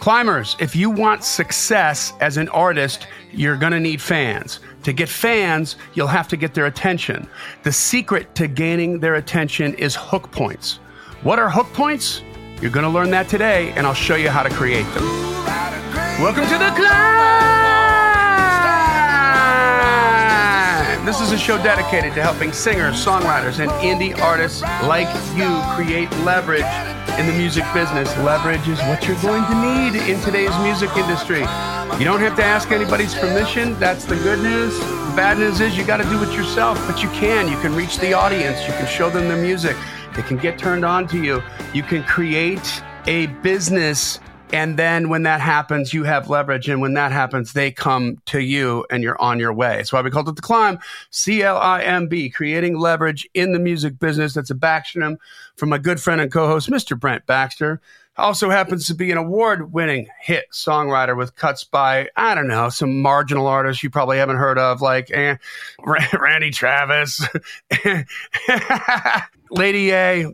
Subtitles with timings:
[0.00, 4.60] Climbers, if you want success as an artist, you're going to need fans.
[4.84, 7.28] To get fans, you'll have to get their attention.
[7.64, 10.76] The secret to gaining their attention is hook points.
[11.22, 12.22] What are hook points?
[12.62, 15.04] You're going to learn that today, and I'll show you how to create them.
[16.18, 17.69] Welcome to the climb!
[21.10, 26.08] This is a show dedicated to helping singers, songwriters, and indie artists like you create
[26.24, 26.62] leverage
[27.18, 28.16] in the music business.
[28.18, 31.40] Leverage is what you're going to need in today's music industry.
[31.98, 33.76] You don't have to ask anybody's permission.
[33.80, 34.78] That's the good news.
[34.78, 37.48] The bad news is you got to do it yourself, but you can.
[37.48, 38.64] You can reach the audience.
[38.64, 39.76] You can show them the music.
[40.14, 41.42] They can get turned on to you.
[41.74, 44.20] You can create a business.
[44.52, 46.68] And then when that happens, you have leverage.
[46.68, 49.76] And when that happens, they come to you and you're on your way.
[49.76, 50.78] That's why we called it the climb.
[51.10, 54.34] C L I M B, creating leverage in the music business.
[54.34, 55.16] That's a backstrom
[55.56, 56.98] from my good friend and co host, Mr.
[56.98, 57.80] Brent Baxter
[58.20, 62.68] also happens to be an award winning hit songwriter with cuts by, I don't know,
[62.68, 65.36] some marginal artists you probably haven't heard of, like eh,
[66.18, 67.26] Randy Travis,
[69.50, 70.26] Lady A.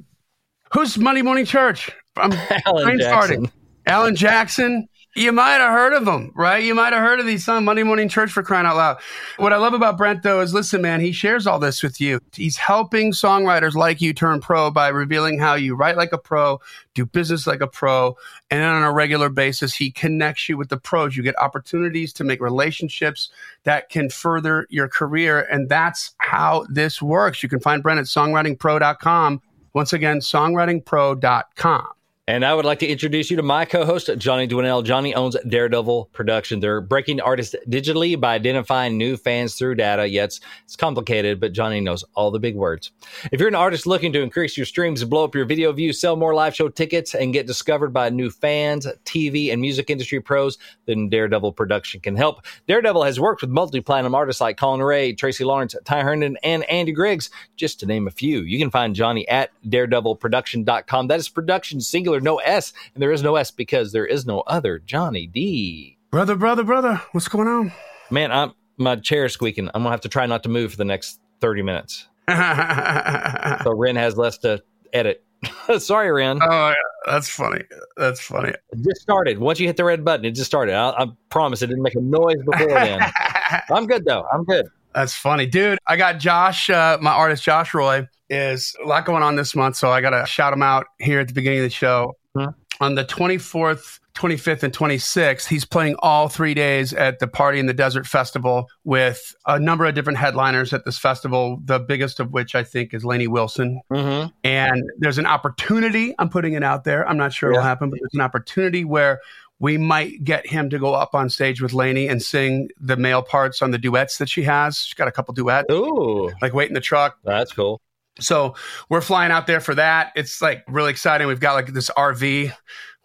[0.73, 1.91] Who's Monday Morning Church?
[2.17, 2.33] I'm
[2.67, 3.51] Alan Jackson.
[3.87, 4.89] Alan Jackson.
[5.19, 6.63] You might have heard of him, right?
[6.63, 8.99] You might have heard of these songs, Monday Morning Church for crying out loud.
[9.39, 12.21] What I love about Brent, though, is listen, man, he shares all this with you.
[12.35, 16.61] He's helping songwriters like you turn pro by revealing how you write like a pro,
[16.93, 18.15] do business like a pro,
[18.51, 21.17] and on a regular basis, he connects you with the pros.
[21.17, 23.31] You get opportunities to make relationships
[23.65, 25.49] that can further your career.
[25.51, 27.43] And that's how this works.
[27.43, 29.41] You can find Brent at songwritingpro.com.
[29.73, 31.96] Once again, songwritingpro.com.
[32.29, 34.83] And I would like to introduce you to my co-host, Johnny Dwinell.
[34.83, 36.59] Johnny owns Daredevil Production.
[36.59, 40.09] They're breaking artists digitally by identifying new fans through data.
[40.09, 42.91] Yet it's complicated, but Johnny knows all the big words.
[43.31, 46.17] If you're an artist looking to increase your streams, blow up your video views, sell
[46.17, 50.59] more live show tickets, and get discovered by new fans, TV, and music industry pros,
[50.87, 52.45] then Daredevil Production can help.
[52.67, 56.91] Daredevil has worked with multi-platinum artists like Collin Raye, Tracy Lawrence, Ty Herndon, and Andy
[56.91, 58.41] Griggs, just to name a few.
[58.41, 61.07] You can find Johnny at daredevilproduction.com.
[61.07, 64.41] That is production singular no S, and there is no S because there is no
[64.41, 65.99] other Johnny D.
[66.11, 67.73] Brother, brother, brother, what's going on?
[68.11, 69.69] Man, I'm my chair is squeaking.
[69.75, 72.09] I'm gonna have to try not to move for the next 30 minutes.
[72.29, 74.63] so Ren has less to
[74.93, 75.25] edit.
[75.79, 76.39] Sorry, Ren.
[76.43, 76.75] Oh, yeah.
[77.07, 77.63] that's funny.
[77.97, 78.51] That's funny.
[78.51, 79.39] It just started.
[79.39, 80.75] Once you hit the red button, it just started.
[80.75, 83.01] I, I promise it didn't make a noise before then.
[83.71, 84.27] I'm good though.
[84.33, 84.67] I'm good.
[84.95, 85.79] That's funny, dude.
[85.87, 89.77] I got Josh, uh, my artist Josh Roy, is a lot going on this month,
[89.77, 92.17] so I got to shout him out here at the beginning of the show.
[92.37, 92.51] Mm-hmm.
[92.79, 97.67] On the 24th, 25th, and 26th, he's playing all three days at the Party in
[97.67, 102.33] the Desert Festival with a number of different headliners at this festival, the biggest of
[102.33, 103.81] which I think is Lainey Wilson.
[103.91, 104.29] Mm-hmm.
[104.45, 107.09] And there's an opportunity, I'm putting it out there.
[107.09, 107.59] I'm not sure yeah.
[107.59, 109.21] it'll happen, but there's an opportunity where
[109.59, 113.23] we might get him to go up on stage with Lainey and sing the male
[113.23, 114.79] parts on the duets that she has.
[114.79, 115.73] She's got a couple duets.
[115.73, 116.31] Ooh.
[116.43, 117.19] Like Wait in the Truck.
[117.25, 117.81] That's cool.
[118.21, 118.55] So
[118.89, 120.13] we're flying out there for that.
[120.17, 121.27] It's like really exciting.
[121.27, 122.53] We've got like this RV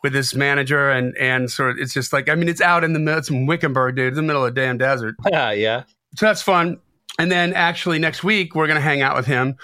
[0.04, 2.94] with this manager and and sort of it's just like I mean it's out in
[2.94, 5.16] the middle it's in Wickenburg, dude, it's in the middle of the damn desert.
[5.30, 5.84] Yeah, yeah.
[6.16, 6.80] So that's fun.
[7.20, 9.58] And then actually next week we're going to hang out with him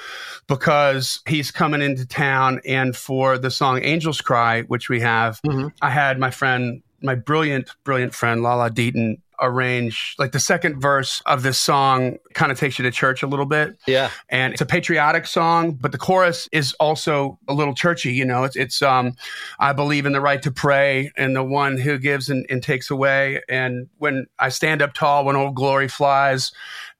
[0.48, 5.70] because he's coming into town and for the song Angels Cry, which we have, mm-hmm.
[5.82, 11.22] I had my friend my brilliant, brilliant friend Lala Deaton arrange like the second verse
[11.25, 13.78] of this song kind of takes you to church a little bit.
[13.88, 14.10] Yeah.
[14.30, 18.44] And it's a patriotic song, but the chorus is also a little churchy, you know.
[18.44, 19.16] It's it's um
[19.60, 22.89] I believe in the right to pray and the one who gives and, and takes
[22.89, 23.42] away.
[23.50, 26.51] And when I stand up tall when old glory flies,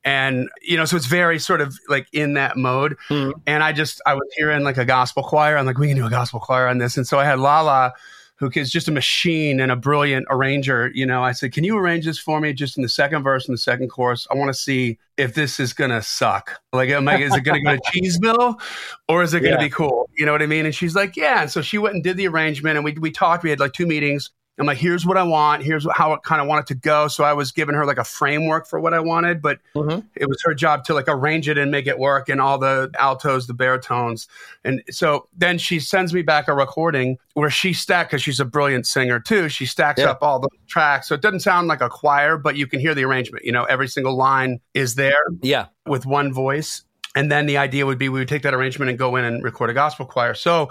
[0.08, 3.34] and you know so it's very sort of like in that mode mm.
[3.46, 6.06] and i just i was hearing like a gospel choir i'm like we can do
[6.06, 7.94] a gospel choir on this and so i had lala
[8.38, 11.24] who is just a machine and a brilliant arranger you know?
[11.24, 13.60] I said can you arrange this for me just in the second verse and the
[13.60, 14.28] second chorus?
[14.32, 16.52] I want to see if this is gonna suck.
[16.74, 18.60] Like am I, is it gonna go to cheeseville
[19.08, 19.64] or is it gonna yeah.
[19.64, 20.10] be cool?
[20.18, 20.66] You know what i mean?
[20.66, 21.42] And she's like yeah.
[21.42, 23.44] And so she went and did the arrangement and we, we talked.
[23.44, 25.64] We had like two meetings I'm like, here's what I want.
[25.64, 27.08] Here's how I kind of want it to go.
[27.08, 30.00] So I was giving her like a framework for what I wanted, but mm-hmm.
[30.16, 32.92] it was her job to like arrange it and make it work and all the
[32.98, 34.28] altos, the baritones.
[34.64, 38.46] And so then she sends me back a recording where she stacked, because she's a
[38.46, 39.48] brilliant singer too.
[39.48, 40.10] She stacks yeah.
[40.10, 41.08] up all the tracks.
[41.08, 43.46] So it doesn't sound like a choir, but you can hear the arrangement.
[43.46, 45.24] You know, every single line is there.
[45.44, 45.68] Yeah.
[45.86, 46.84] With one voice.
[47.18, 49.44] And then the idea would be we would take that arrangement and go in and
[49.44, 50.36] record a gospel choir.
[50.36, 50.70] So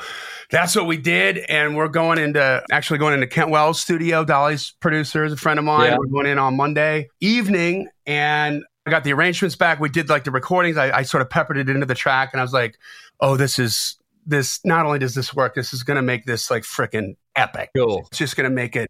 [0.48, 1.38] that's what we did.
[1.38, 4.24] And we're going into actually going into Kent Wells' studio.
[4.24, 5.90] Dolly's producer is a friend of mine.
[5.90, 5.96] Yeah.
[5.98, 9.80] We're going in on Monday evening and I got the arrangements back.
[9.80, 10.76] We did like the recordings.
[10.76, 12.78] I, I sort of peppered it into the track and I was like,
[13.18, 16.48] oh, this is this not only does this work, this is going to make this
[16.48, 17.70] like freaking epic.
[17.76, 18.06] Cool.
[18.10, 18.88] It's just going to make it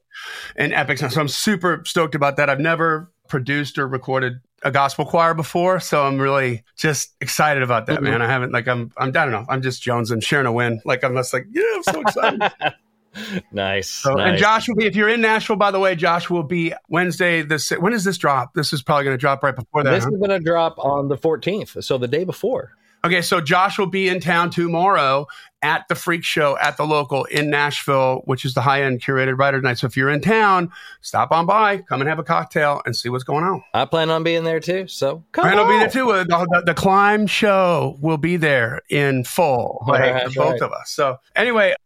[0.56, 1.14] an epic sound.
[1.14, 2.50] So I'm super stoked about that.
[2.50, 7.86] I've never produced or recorded a gospel choir before, so I'm really just excited about
[7.86, 8.04] that, mm-hmm.
[8.04, 8.22] man.
[8.22, 9.46] I haven't like I'm I'm I don't know.
[9.48, 10.80] I'm just Jones and sharing a win.
[10.84, 12.42] Like I'm just like yeah, I'm so excited.
[13.52, 14.30] nice, so, nice.
[14.30, 15.56] And Josh will be if you're in Nashville.
[15.56, 17.42] By the way, Josh will be Wednesday.
[17.42, 18.54] This when does this drop?
[18.54, 19.90] This is probably going to drop right before that.
[19.90, 20.10] This huh?
[20.10, 22.72] is going to drop on the 14th, so the day before.
[23.06, 25.28] Okay, so Josh will be in town tomorrow
[25.62, 29.38] at the Freak Show at the local in Nashville, which is the high end curated
[29.38, 29.78] writer night.
[29.78, 30.72] So if you're in town,
[31.02, 33.62] stop on by, come and have a cocktail and see what's going on.
[33.74, 34.88] I plan on being there too.
[34.88, 35.56] So come on.
[35.56, 36.06] will be there too.
[36.06, 40.62] The, the, the, Climb Show will be there in full, like right, both right.
[40.62, 40.90] of us.
[40.90, 41.76] So anyway,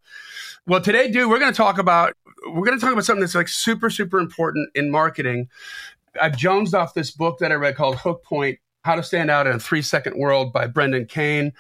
[0.67, 2.15] well, today, dude, we're going to talk about
[2.47, 5.51] we're going to talk about something that's like super super important in marketing.
[6.19, 9.47] I've jonesed off this book that I read called Hook Point how to Stand Out
[9.47, 11.53] in a Three Second World by Brendan Kane.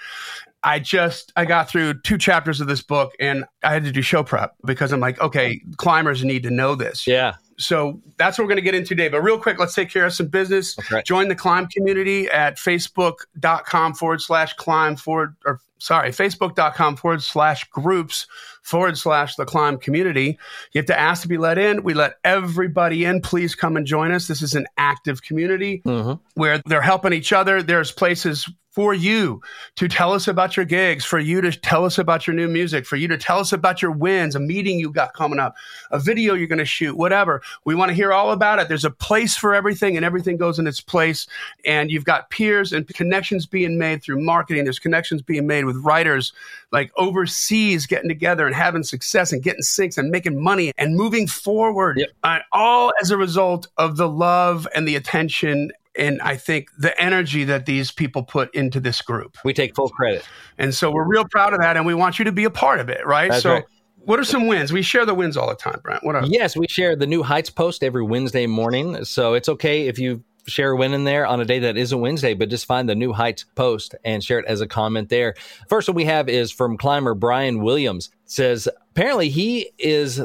[0.62, 4.02] I just I got through two chapters of this book and I had to do
[4.02, 7.06] show prep because I'm like, okay, climbers need to know this.
[7.06, 7.34] Yeah.
[7.60, 9.08] So that's what we're going to get into today.
[9.08, 10.76] But real quick, let's take care of some business.
[11.04, 17.64] Join the climb community at facebook.com forward slash climb forward or sorry, facebook.com forward slash
[17.70, 18.26] groups
[18.62, 20.38] forward slash the climb community.
[20.72, 21.82] You have to ask to be let in.
[21.82, 23.20] We let everybody in.
[23.20, 24.26] Please come and join us.
[24.26, 26.22] This is an active community mm-hmm.
[26.34, 27.62] where they're helping each other.
[27.62, 29.40] There's places for you
[29.76, 32.86] to tell us about your gigs, for you to tell us about your new music,
[32.86, 35.56] for you to tell us about your wins, a meeting you got coming up,
[35.90, 37.42] a video you're going to shoot, whatever.
[37.64, 38.68] We want to hear all about it.
[38.68, 41.26] There's a place for everything and everything goes in its place.
[41.64, 44.64] And you've got peers and connections being made through marketing.
[44.64, 46.32] There's connections being made with writers
[46.72, 51.26] like overseas getting together and having success and getting syncs and making money and moving
[51.26, 51.98] forward.
[51.98, 52.10] Yep.
[52.22, 56.98] Uh, all as a result of the love and the attention and I think the
[57.00, 59.36] energy that these people put into this group.
[59.44, 60.24] We take full credit.
[60.58, 62.80] And so we're real proud of that and we want you to be a part
[62.80, 63.30] of it, right?
[63.30, 63.64] That's so right.
[64.02, 64.72] What are some wins?
[64.72, 66.02] We share the wins all the time, Brent.
[66.02, 69.04] What are Yes, we share the new Heights post every Wednesday morning.
[69.04, 72.00] So it's okay if you share a win in there on a day that isn't
[72.00, 75.34] Wednesday, but just find the New Heights post and share it as a comment there.
[75.68, 78.10] First one we have is from climber Brian Williams.
[78.24, 80.20] It says apparently he is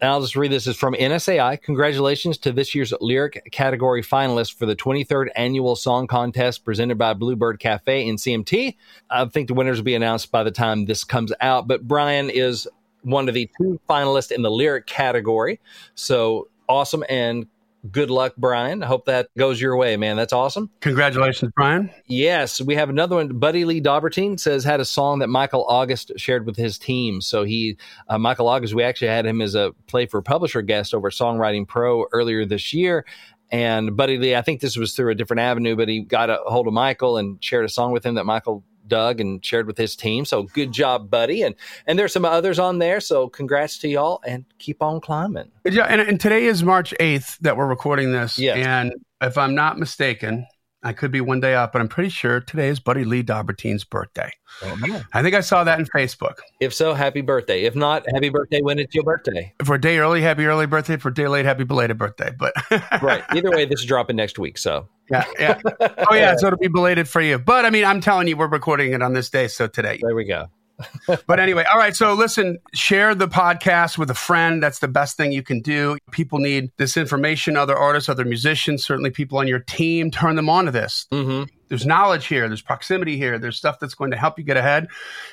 [0.00, 1.60] I'll just read this is from NSAI.
[1.60, 7.14] Congratulations to this year's lyric category finalist for the 23rd annual song contest presented by
[7.14, 8.76] Bluebird Cafe and CMT.
[9.10, 12.30] I think the winners will be announced by the time this comes out, but Brian
[12.30, 12.68] is
[13.02, 15.58] one of the two finalists in the lyric category.
[15.96, 17.46] So awesome and
[17.90, 18.82] good luck, Brian.
[18.82, 20.16] I hope that goes your way, man.
[20.16, 20.70] That's awesome.
[20.80, 21.90] Congratulations, Brian.
[22.06, 23.38] Yes, we have another one.
[23.38, 27.20] Buddy Lee Daubertine says had a song that Michael August shared with his team.
[27.20, 27.76] So he,
[28.08, 31.66] uh, Michael August, we actually had him as a play for publisher guest over Songwriting
[31.66, 33.04] Pro earlier this year.
[33.50, 36.38] And Buddy Lee, I think this was through a different avenue, but he got a
[36.46, 39.78] hold of Michael and shared a song with him that Michael dug and shared with
[39.78, 40.24] his team.
[40.24, 41.42] So good job, buddy.
[41.42, 41.54] And
[41.86, 43.00] and there's some others on there.
[43.00, 45.50] So congrats to y'all and keep on climbing.
[45.64, 48.38] Yeah, and, and today is March 8th that we're recording this.
[48.38, 48.56] Yes.
[48.56, 50.46] And if I'm not mistaken,
[50.88, 53.84] I could be one day off, but I'm pretty sure today is Buddy Lee Daubertine's
[53.84, 54.32] birthday.
[54.62, 56.38] Oh, I think I saw that in Facebook.
[56.60, 57.64] If so, happy birthday.
[57.64, 59.52] If not, happy birthday when it's your birthday.
[59.62, 60.96] For a day early, happy early birthday.
[60.96, 62.30] For a day late, happy belated birthday.
[62.38, 62.54] But
[63.02, 64.56] right, either way, this is dropping next week.
[64.56, 65.60] So yeah, yeah.
[66.10, 67.38] Oh yeah, so it'll be belated for you.
[67.38, 70.00] But I mean, I'm telling you, we're recording it on this day, so today.
[70.02, 70.46] There we go.
[71.26, 71.94] but anyway, all right.
[71.94, 74.62] So listen, share the podcast with a friend.
[74.62, 75.98] That's the best thing you can do.
[76.10, 80.10] People need this information, other artists, other musicians, certainly people on your team.
[80.10, 81.06] Turn them on to this.
[81.12, 81.44] Mm-hmm.
[81.68, 82.48] There's knowledge here.
[82.48, 83.38] There's proximity here.
[83.38, 84.88] There's stuff that's going to help you get ahead.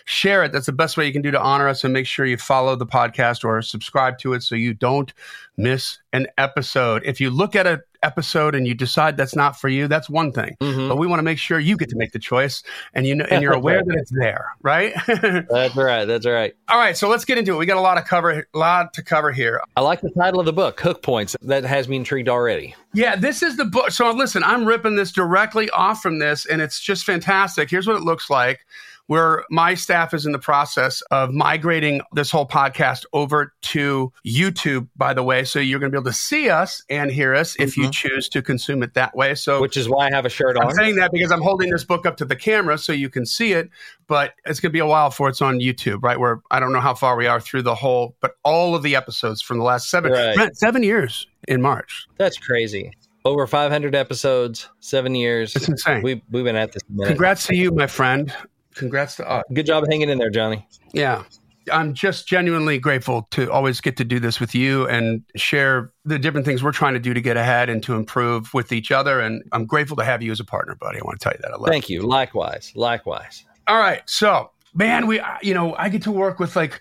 [0.06, 0.52] Share it.
[0.52, 2.76] That's the best way you can do to honor us and make sure you follow
[2.76, 5.14] the podcast or subscribe to it so you don't
[5.58, 7.02] miss an episode.
[7.06, 10.32] If you look at an episode and you decide that's not for you, that's one
[10.32, 10.56] thing.
[10.62, 10.90] Mhm.
[10.90, 12.62] But we want to make sure you get to make the choice
[12.94, 14.94] and you know and you're aware that it's there, right?
[15.08, 16.06] That's right.
[16.06, 16.54] That's right.
[16.68, 17.58] All right, so let's get into it.
[17.58, 19.62] We got a lot of cover, a lot to cover here.
[19.76, 21.36] I like the title of the book, Hook Points.
[21.42, 22.76] That has me intrigued already.
[22.94, 23.92] Yeah, this is the book.
[23.92, 27.70] So listen, I'm ripping this directly off from this, and it's just fantastic.
[27.70, 28.60] Here's what it looks like.
[29.08, 34.88] Where my staff is in the process of migrating this whole podcast over to YouTube,
[34.96, 35.44] by the way.
[35.44, 37.92] So you're going to be able to see us and hear us if you mm-hmm.
[37.92, 39.36] choose to consume it that way.
[39.36, 40.66] So Which is why I have a shirt on.
[40.66, 43.28] I'm saying that because I'm holding this book up to the camera so you can
[43.28, 43.70] see it,
[44.08, 46.20] but it's going to be a while before it's on YouTube, right?
[46.20, 48.96] Where I don't know how far we are through the whole, but all of the
[48.96, 50.58] episodes from the last seven, Right.
[50.58, 52.08] Seven years in March.
[52.18, 52.92] That's crazy.
[53.26, 55.56] Over 500 episodes, seven years.
[55.56, 56.04] It's insane.
[56.04, 57.08] We, we've been at this a minute.
[57.08, 58.32] Congrats to you, my friend.
[58.76, 59.44] Congrats to us.
[59.52, 60.68] Good job hanging in there, Johnny.
[60.94, 61.24] Yeah.
[61.72, 66.20] I'm just genuinely grateful to always get to do this with you and share the
[66.20, 69.20] different things we're trying to do to get ahead and to improve with each other.
[69.20, 71.00] And I'm grateful to have you as a partner, buddy.
[71.00, 71.52] I want to tell you that.
[71.52, 72.04] I love Thank you.
[72.04, 72.72] Likewise.
[72.76, 73.44] Likewise.
[73.68, 74.04] All right.
[74.06, 76.80] So, man, we, you know, I get to work with like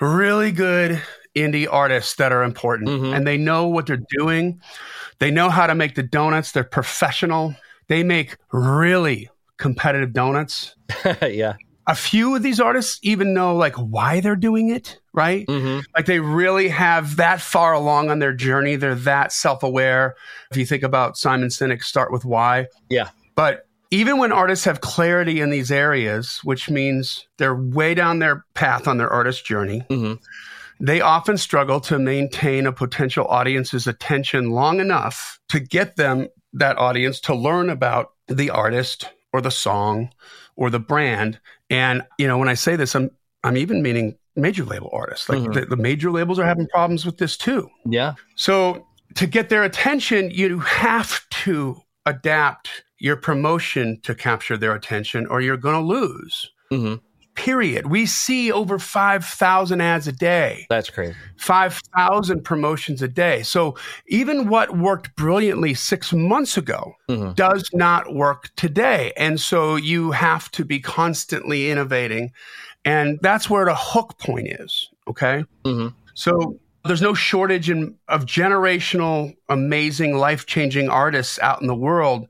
[0.00, 1.00] really good
[1.36, 3.14] indie artists that are important Mhm.
[3.14, 4.60] and they know what they're doing.
[5.18, 6.52] They know how to make the donuts.
[6.52, 7.54] They're professional.
[7.88, 10.74] They make really competitive donuts.
[11.22, 11.54] yeah.
[11.88, 15.44] A few of these artists even know like why they're doing it, right?
[15.48, 18.74] hmm Like they really have that far along on their journey.
[18.74, 20.16] They're that self aware.
[20.50, 22.66] If you think about Simon Sinek's Start with Why.
[22.90, 23.10] Yeah.
[23.36, 28.44] But even when artists have clarity in these areas, which means they're way down their
[28.54, 30.14] path on their artist journey, hmm
[30.80, 36.78] they often struggle to maintain a potential audience's attention long enough to get them, that
[36.78, 40.10] audience, to learn about the artist or the song
[40.56, 41.38] or the brand.
[41.70, 43.10] And, you know, when I say this, I'm,
[43.44, 45.28] I'm even meaning major label artists.
[45.28, 45.54] Like Mhm.
[45.54, 47.68] the, the major labels are having problems with this too.
[47.84, 48.14] Yeah.
[48.34, 52.68] So to get their attention, you have to adapt
[52.98, 56.50] your promotion to capture their attention or you're going to lose.
[56.70, 56.94] hmm
[57.36, 57.86] Period.
[57.86, 60.66] We see over 5,000 ads a day.
[60.68, 61.14] That's crazy.
[61.36, 63.42] 5,000 promotions a day.
[63.42, 63.76] So
[64.08, 69.12] even what worked brilliantly six months ago hmm does not work today.
[69.16, 72.32] And so you have to be constantly innovating.
[72.84, 74.88] And that's where the hook point is.
[75.06, 75.44] Okay.
[75.64, 81.74] hmm So there's no shortage in, of generational, amazing, life changing artists out in the
[81.74, 82.26] world.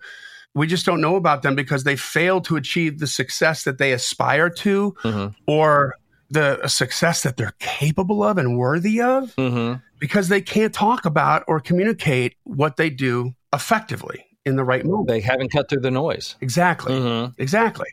[0.57, 3.93] We just don't know about them because they fail to achieve the success that they
[3.93, 5.95] aspire to hmm or
[6.29, 11.43] the success that they're capable of and worthy of hmm because they can't talk about
[11.47, 15.09] or communicate what they do effectively in the right moment.
[15.09, 16.37] They haven't cut through the noise.
[16.41, 16.99] Exactly.
[16.99, 17.89] hmm Exactly.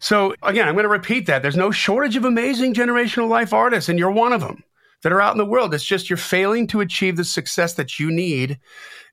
[0.00, 1.42] So again, I'm going to repeat that.
[1.42, 4.62] There's no shortage of amazing generational life artists, and you're one of them
[5.02, 5.74] that are out in the world.
[5.74, 8.58] It's just you're failing to achieve the success that you need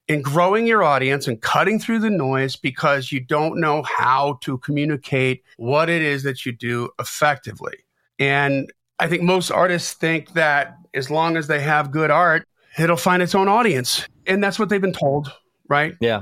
[0.08, 4.58] in growing your audience and cutting through the noise because you don't know how to
[4.60, 7.76] communicate what it is that you do effectively.
[8.20, 12.48] And I think most artists think that as long as they have good art,
[12.80, 14.08] it'll find its own audience.
[14.26, 15.32] And that's what they've been told,
[15.70, 15.96] right?
[16.00, 16.22] Yeah.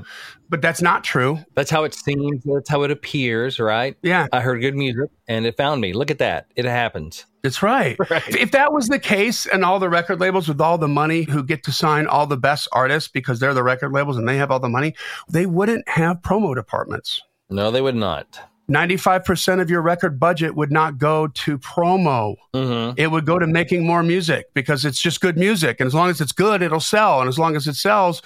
[0.50, 1.40] But that's not true.
[1.56, 2.44] That's how it seems.
[2.46, 3.96] That's how it appears, right?
[4.02, 4.28] Yeah.
[4.32, 5.94] I heard good music and it found me.
[5.94, 6.48] Look at that.
[6.56, 7.26] It happens.
[7.44, 7.98] That's right.
[8.10, 8.28] Right.
[8.30, 11.24] If- If that was the case, and all the record labels with all the money
[11.24, 14.38] who get to sign all the best artists because they're the record labels and they
[14.38, 14.94] have all the money,
[15.30, 17.22] they wouldn't have promo departments.
[17.50, 18.40] No, they would not.
[18.70, 22.36] 95% of your record budget would not go to promo.
[22.54, 25.80] hmm It would go to making more music because it's just good music.
[25.80, 27.20] And as long as it's good, it'll sell.
[27.20, 28.22] And as long as it sells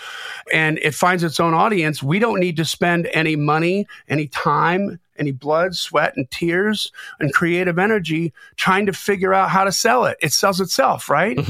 [0.54, 5.00] and it finds its own audience, we don't need to spend any money, any time,
[5.18, 10.06] any blood, sweat, and tears and creative energy trying to figure out how to sell
[10.06, 10.18] it.
[10.22, 11.38] It sells itself, right?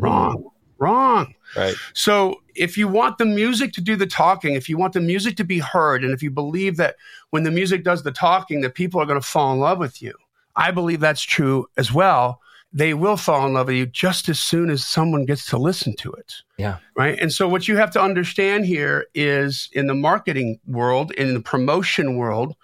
[0.00, 0.50] Wrong.
[0.78, 1.34] Wrong.
[1.56, 1.74] Right.
[1.92, 5.36] So if you want the music to do the talking, if you want the music
[5.36, 6.96] to be heard, and if you believe that
[7.30, 10.02] when the music does the talking, that people are going to fall in love with
[10.02, 10.14] you,
[10.56, 12.40] I believe that's true as well.
[12.72, 15.94] They will fall in love with you just as soon as someone gets to listen
[15.96, 16.34] to it.
[16.58, 16.78] Yeah.
[16.96, 17.18] Right.
[17.20, 21.40] And so what you have to understand here is in the marketing world, in the
[21.40, 22.56] promotion world,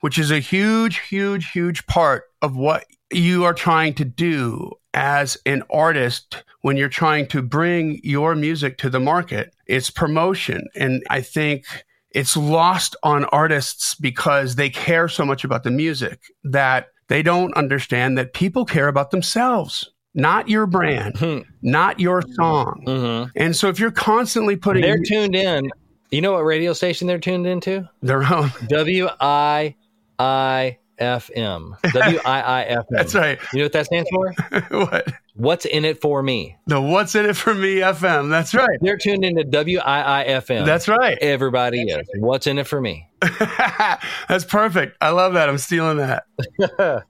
[0.00, 5.36] which is a huge, huge, huge part of what you are trying to do as
[5.44, 9.52] an artist when you're trying to bring your music to the market.
[9.66, 10.66] It's promotion.
[10.74, 11.64] And I think
[12.10, 17.52] it's lost on artists because they care so much about the music that they don't
[17.54, 21.38] understand that people care about themselves, not your brand, Hmm.
[21.60, 22.82] not your song.
[22.86, 23.30] Mhm.
[23.36, 25.70] And so if you're constantly putting They're tuned in.
[26.10, 27.88] You know what radio station they're tuned into?
[28.00, 29.74] their own, W I
[30.18, 31.76] I F M.
[31.92, 32.84] W I I F M.
[32.90, 33.38] that's right.
[33.52, 34.32] You know what that stands for?
[34.70, 35.12] what?
[35.34, 36.56] What's in it for me?
[36.66, 38.30] The What's in it for me FM.
[38.30, 38.78] That's right.
[38.80, 40.64] They're tuned into W I I F M.
[40.64, 41.18] That's right.
[41.20, 42.06] Everybody is.
[42.18, 43.08] What's in it for me?
[44.28, 44.96] That's perfect.
[45.00, 45.48] I love that.
[45.48, 46.24] I'm stealing that.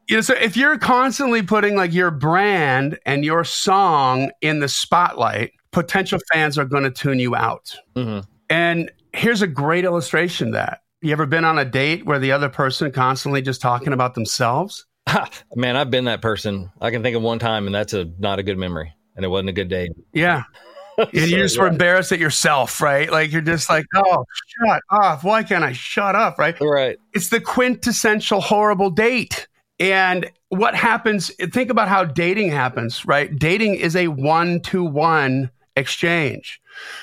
[0.08, 4.68] you know, so if you're constantly putting like your brand and your song in the
[4.68, 7.74] spotlight, potential fans are going to tune you out.
[7.96, 8.24] Mhm.
[8.48, 10.80] And here's a great illustration of that.
[11.04, 14.86] You ever been on a date where the other person constantly just talking about themselves?
[15.54, 16.72] Man, I've been that person.
[16.80, 19.28] I can think of one time, and that's a not a good memory, and it
[19.28, 19.90] wasn't a good day.
[20.14, 20.44] Yeah.
[20.96, 21.72] And you just were yeah.
[21.72, 23.10] embarrassed at yourself, right?
[23.10, 24.24] Like you're just like, oh,
[24.60, 25.24] shut up.
[25.24, 26.38] Why can't I shut up?
[26.38, 26.54] Right.
[26.60, 26.96] Right.
[27.12, 29.48] it's the quintessential horrible date.
[29.80, 33.36] And what happens, think about how dating happens, right?
[33.36, 36.60] Dating is a one to one exchange.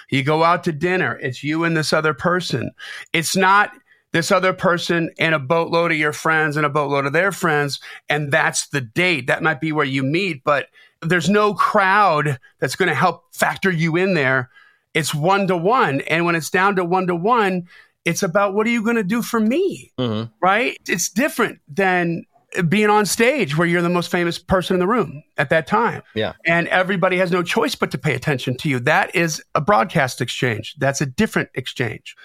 [0.10, 2.72] You go out to dinner, it's you and this other person.
[3.12, 3.74] It's not
[4.14, 7.80] this other person and a boatload of your friends and a boatload of their friends.
[8.10, 9.28] And that's the date.
[9.28, 10.68] That might be where you meet, but
[11.02, 14.50] there's no crowd that's going to help factor you in there.
[14.94, 16.02] It's one to one.
[16.02, 17.68] And when it's down to one to one,
[18.04, 19.92] it's about what are you going to do for me?
[19.98, 20.78] hmm right?
[20.88, 22.26] It's different than
[22.68, 26.02] being on stage where you're the most famous person in the room at that time.
[26.14, 26.34] Yeah.
[26.46, 28.80] And everybody has no choice but to pay attention to you.
[28.80, 30.76] That is a broadcast exchange.
[30.78, 32.16] That's a different exchange.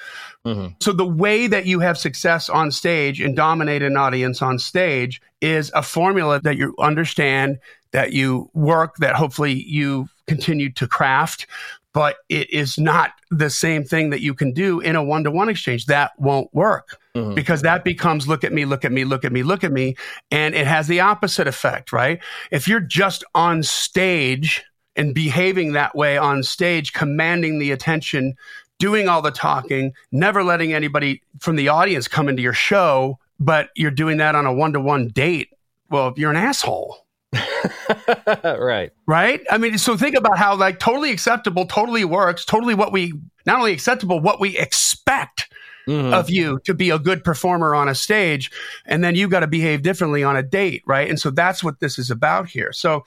[0.45, 4.59] hmm So the way that you have success on stage and dominate an audience on
[4.59, 7.59] stage is a formula that you understand,
[7.93, 11.47] that you work, that hopefully you continue to craft.
[11.97, 15.31] But it is not the same thing that you can do in a one to
[15.31, 15.87] one exchange.
[15.87, 17.35] That won't work Mhm.
[17.35, 19.97] because that becomes look at me, look at me, look at me, look at me.
[20.31, 22.19] And it has the opposite effect, right?
[22.51, 24.63] If you're just on stage
[24.95, 28.35] and behaving that way on stage, commanding the attention,
[28.79, 33.71] doing all the talking, never letting anybody from the audience come into your show, but
[33.75, 35.49] you're doing that on a one to one date,
[35.89, 37.06] well, you're an asshole.
[38.45, 38.91] right.
[39.07, 39.41] Right?
[39.51, 43.13] I mean, so think about how like totally acceptable, totally works, totally what we
[43.47, 45.49] not only acceptable, what we expect
[45.89, 46.13] Mhm.
[46.13, 48.51] of you to be a good performer on a stage
[48.87, 51.79] and then you got to behave differently on a date right and so that's what
[51.79, 53.05] this is about here so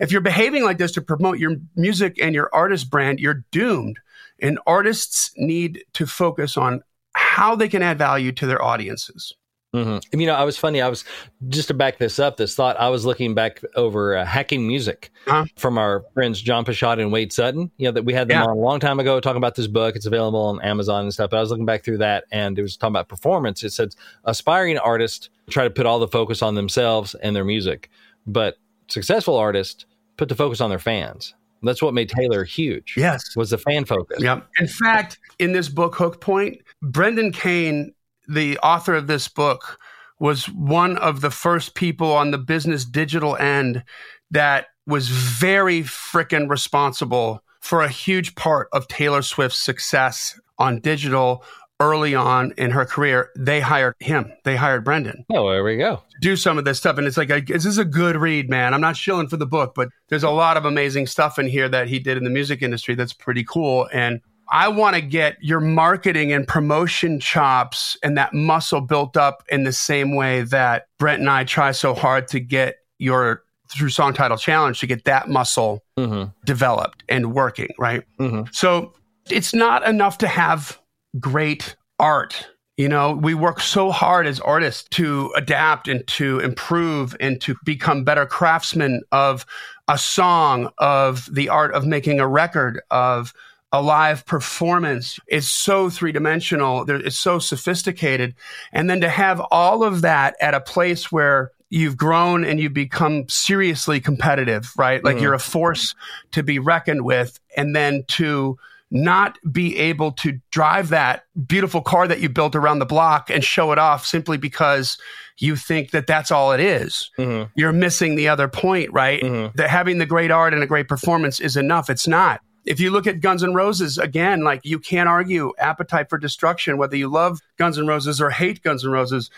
[0.00, 3.98] if you're behaving like this to promote your music and your artist brand you're doomed
[4.40, 9.34] and artists need to focus on how they can add value to their audiences
[9.72, 10.80] hmm You know, I was funny.
[10.82, 11.04] I was
[11.48, 12.36] just to back this up.
[12.36, 15.44] This thought I was looking back over uh, hacking music Huh?
[15.56, 17.70] from our friends John Pashad and Wade Sutton.
[17.78, 18.44] You know that we had them Yeah.
[18.44, 19.96] on a long time ago talking about this book.
[19.96, 21.30] It's available on Amazon and stuff.
[21.30, 23.62] But I was looking back through that, and it was talking about performance.
[23.62, 27.88] It said aspiring artists try to put all the focus on themselves and their music,
[28.26, 28.56] but
[28.88, 29.86] successful artists
[30.18, 31.34] put the focus on their fans.
[31.64, 32.94] That's what made Taylor huge.
[32.96, 34.20] yes was the fan focus.
[34.20, 34.48] Yep.
[34.58, 37.94] In fact, in this book, Hook Point, Brendan Kane,
[38.32, 39.78] the author of this book,
[40.18, 43.82] was one of the first people on the business digital end
[44.30, 51.44] that was very frickin' responsible for a huge part of Taylor Swift's success on digital
[51.80, 53.30] early on in her career.
[53.36, 54.32] They hired him.
[54.44, 56.00] They hired Brendan Oh, there we go.
[56.20, 56.96] do some of this stuff.
[56.98, 58.72] And it's like, this is a good read, man.
[58.74, 61.68] I'm not shilling for the book, but there's a lot of amazing stuff in here
[61.68, 63.88] that he did in the music industry that's pretty cool.
[63.92, 64.20] And
[64.52, 69.64] I want to get your marketing and promotion chops and that muscle built up in
[69.64, 74.12] the same way that Brent and I try so hard to get your through song
[74.12, 78.04] title challenge to get that muscle hmm developed and working, right?
[78.18, 78.92] hmm So
[79.30, 80.78] it's not enough to have
[81.18, 82.46] great art.
[82.76, 87.56] You know, we work so hard as artists to adapt and to improve and to
[87.64, 89.46] become better craftsmen of
[89.88, 93.32] a song, of the art of making a record, of
[93.72, 95.18] a live performance.
[95.26, 96.84] It's so three dimensional.
[96.88, 98.34] It's so sophisticated.
[98.72, 102.74] And then to have all of that at a place where you've grown and you've
[102.74, 105.02] become seriously competitive, right?
[105.02, 105.22] Like Mhm.
[105.22, 105.94] you're a force
[106.32, 107.40] to be reckoned with.
[107.56, 108.58] And then to
[108.90, 113.42] not be able to drive that beautiful car that you built around the block and
[113.42, 114.98] show it off simply because
[115.38, 117.10] you think that that's all it is.
[117.16, 119.22] hmm You're missing the other point, right?
[119.22, 119.54] Mhm.
[119.54, 121.88] That having the great art and a great performance is enough.
[121.88, 122.42] It's not.
[122.64, 126.78] If you look at Guns N' Roses again, like you can't argue Appetite for Destruction,
[126.78, 129.30] whether you love Guns N' Roses or hate Guns N' Roses.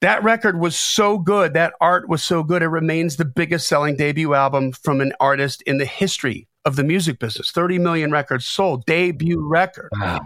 [0.00, 1.52] That record was so good.
[1.52, 2.62] That art was so good.
[2.62, 6.84] It remains the biggest selling debut album from an artist in the history of the
[6.84, 7.50] music business.
[7.50, 9.90] 30 million records sold, debut record.
[9.92, 10.20] Wow.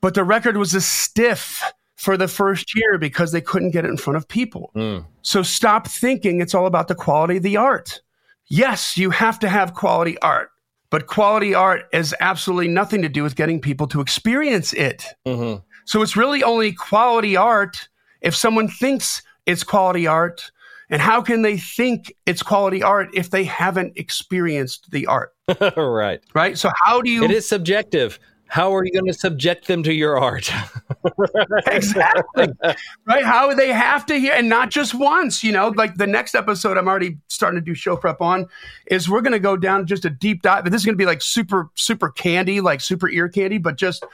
[0.00, 1.62] But the record was a stiff
[1.96, 4.70] for the first year because they couldn't get it in front of people.
[4.74, 5.04] Mm.
[5.22, 8.00] So stop thinking it's all about the quality of the art.
[8.48, 10.50] Yes, you have to have quality art,
[10.92, 15.06] but quality art has absolutely nothing to do with getting people to experience it.
[15.26, 15.54] hmm
[15.86, 17.88] So it's really only quality art
[18.20, 20.52] if someone thinks it's quality art.
[20.90, 25.32] And how can they think it's quality art if they haven't experienced the art?
[25.78, 26.20] right.
[26.34, 26.58] Right?
[26.58, 28.18] So how do you It is subjective.
[28.52, 30.52] How are you going to subject them to your art?
[31.68, 32.48] exactly.
[33.06, 33.24] Right?
[33.24, 35.68] How they have to hear and not just once you know?
[35.68, 38.46] Like the next episode i'm already starting to do show prep on
[38.86, 40.98] is we're going to go down just a deep dive but this is going to
[40.98, 44.04] be like super super candy like super ear candy but just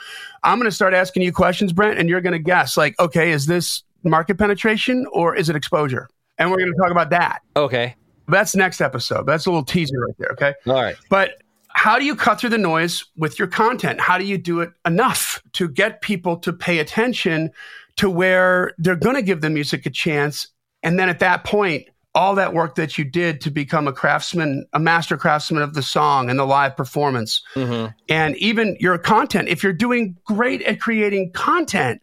[0.45, 3.33] i'm going to start asking you questions brent and you're going to guess like okay
[3.33, 6.09] is this market penetration or is it exposure?
[6.39, 7.41] And we're going to talk about that.
[7.57, 7.97] Okay.
[8.29, 9.27] that's next episode.
[9.27, 10.55] That's a little teaser right there okay?
[10.67, 10.97] All right.
[11.11, 11.43] but
[11.79, 14.01] how do you cut through the noise with your content?
[14.01, 17.51] How do you do it enough to get people to pay attention
[17.99, 20.49] to where they're going to give the music a chance?
[20.83, 21.87] And then at that point,
[22.17, 25.83] all that work that you did to become a craftsman, a master craftsman of the
[25.83, 27.95] song and the live performance, Mhm.
[28.09, 32.03] and even your content, if you're doing great at creating content,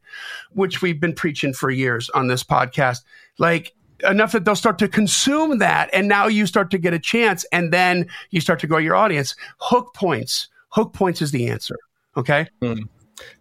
[0.52, 3.00] which we've been preaching for years on this podcast,
[3.40, 5.90] like enough that they'll start to consume that.
[5.94, 8.96] And now you start to get a chance and then you start to grow your
[8.96, 9.36] audience.
[9.60, 10.48] Hook points.
[10.70, 11.78] Hook points is the answer.
[12.18, 12.48] Okay.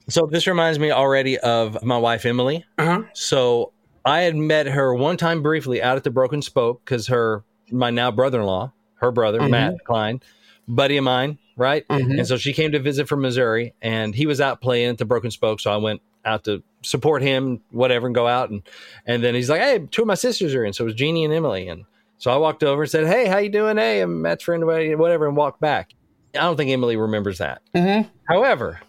[0.08, 2.64] So this reminds me already of my wife Emily.
[2.78, 3.02] Uh-huh.
[3.12, 3.72] So
[4.04, 7.90] I had met her one time briefly out at the Broken Spoke because her my
[7.90, 9.50] now brother in law, her brother Mhm.
[9.50, 10.20] Matt Klein,
[10.68, 11.86] buddy of mine, right?
[11.88, 12.18] Mhm.
[12.18, 15.04] And so she came to visit from Missouri, and he was out playing at the
[15.04, 15.60] Broken Spoke.
[15.60, 18.62] So I went out to support him, whatever, and go out and
[19.06, 21.24] and then he's like, "Hey, two of my sisters are in." So it was Jeannie
[21.24, 21.84] and Emily, and
[22.18, 23.76] so I walked over and said, "Hey, how you doing?
[23.76, 25.94] Hey, I'm Matt's friend, whatever," and walked back.
[26.34, 27.62] I don't think Emily remembers that.
[27.74, 28.08] Mm-hmm.
[28.28, 28.80] However,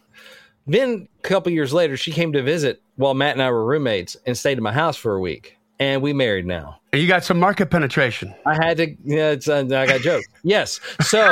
[0.68, 4.18] then a couple years later, she came to visit while Matt and I were roommates
[4.26, 5.58] and stayed at my house for a week.
[5.80, 6.80] And we married now.
[6.94, 8.34] You got some market penetration.
[8.46, 10.26] I had to, yeah, it's, uh, I got jokes.
[10.44, 10.80] Yes.
[11.02, 11.28] So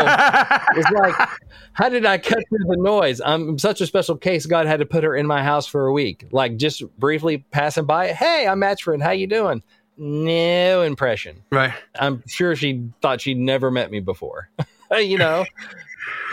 [0.75, 1.29] it's like,
[1.73, 3.21] how did I cut through the noise?
[3.23, 4.45] I'm such a special case.
[4.45, 7.85] God had to put her in my house for a week, like just briefly passing
[7.85, 8.11] by.
[8.11, 9.01] Hey, I'm Matt's friend.
[9.01, 9.63] How you doing?
[9.97, 11.43] No impression.
[11.51, 11.73] right.
[11.99, 14.49] I'm sure she thought she'd never met me before,
[14.91, 15.45] you know.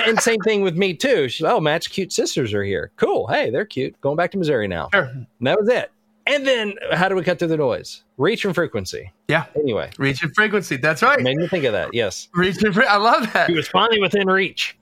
[0.07, 1.29] and same thing with me too.
[1.29, 2.91] She's oh, Matt's cute sisters are here.
[2.97, 3.27] Cool.
[3.27, 4.01] Hey, they're cute.
[4.01, 4.89] Going back to Missouri now.
[4.93, 5.05] Sure.
[5.05, 5.93] And that was it.
[6.31, 8.05] And then how do we cut through the noise?
[8.17, 9.13] Reach and frequency.
[9.27, 9.47] Yeah.
[9.57, 10.77] Anyway, Reach and frequency.
[10.77, 11.21] That's right.
[11.21, 11.93] made me think of that.
[11.93, 12.29] Yes.
[12.35, 13.51] Reach and fre- I love that.
[13.51, 14.77] He was finally within reach.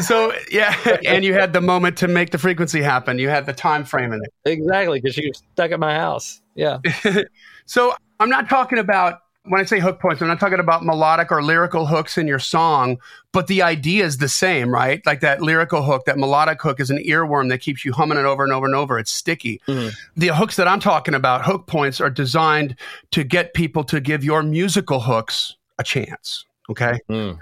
[0.00, 0.76] So yeah,
[1.06, 3.18] and you had the moment to make the frequency happen.
[3.18, 4.50] You had the time frame in it.
[4.50, 6.40] Exactly, because she was stuck at my house.
[6.54, 6.78] Yeah.
[7.66, 11.32] So I'm not talking about when I say hook points, I'm not talking about melodic
[11.32, 12.98] or lyrical hooks in your song,
[13.32, 15.04] but the idea is the same, right?
[15.04, 18.24] Like that lyrical hook, that melodic hook is an earworm that keeps you humming it
[18.24, 18.96] over and over and over.
[18.96, 19.60] It's sticky.
[19.66, 19.92] Mhm.
[20.16, 22.76] The hooks that I'm talking about, hook points, are designed
[23.10, 26.44] to get people to give your musical hooks a chance.
[26.70, 27.00] Okay.
[27.10, 27.36] Mm.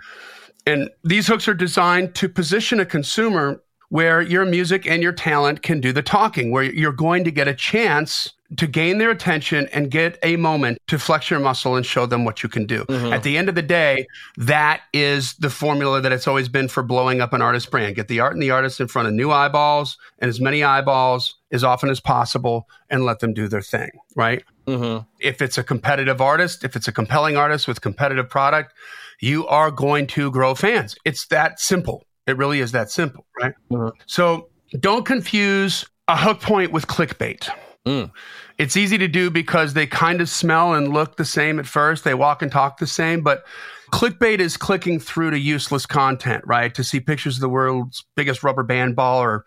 [0.66, 5.62] And these hooks are designed to position a consumer where your music and your talent
[5.62, 9.68] can do the talking, where you're going to get a chance to gain their attention
[9.72, 12.84] and get a moment to flex your muscle and show them what you can do.
[12.86, 13.12] Mhm.
[13.12, 14.06] At the end of the day,
[14.38, 17.94] that is the formula that it's always been for blowing up an artist brand.
[17.96, 21.34] Get the art and the artist in front of new eyeballs and as many eyeballs
[21.52, 24.42] as often as possible and let them do their thing, right?
[24.66, 28.74] hmm if it's a competitive artist, if it's a compelling artist with competitive product,
[29.20, 30.94] you are going to grow fans.
[31.06, 32.04] It's that simple.
[32.26, 33.54] It really is that simple, right?
[33.70, 33.92] Mhm.
[34.06, 37.48] So don't confuse a hook point with clickbait.
[37.88, 38.10] Mm.
[38.58, 42.04] It's easy to do because they kind of smell and look the same at first.
[42.04, 43.44] They walk and talk the same, but
[43.92, 46.74] clickbait is clicking through to useless content, right?
[46.74, 49.44] To see pictures of the world's biggest rubber band ball or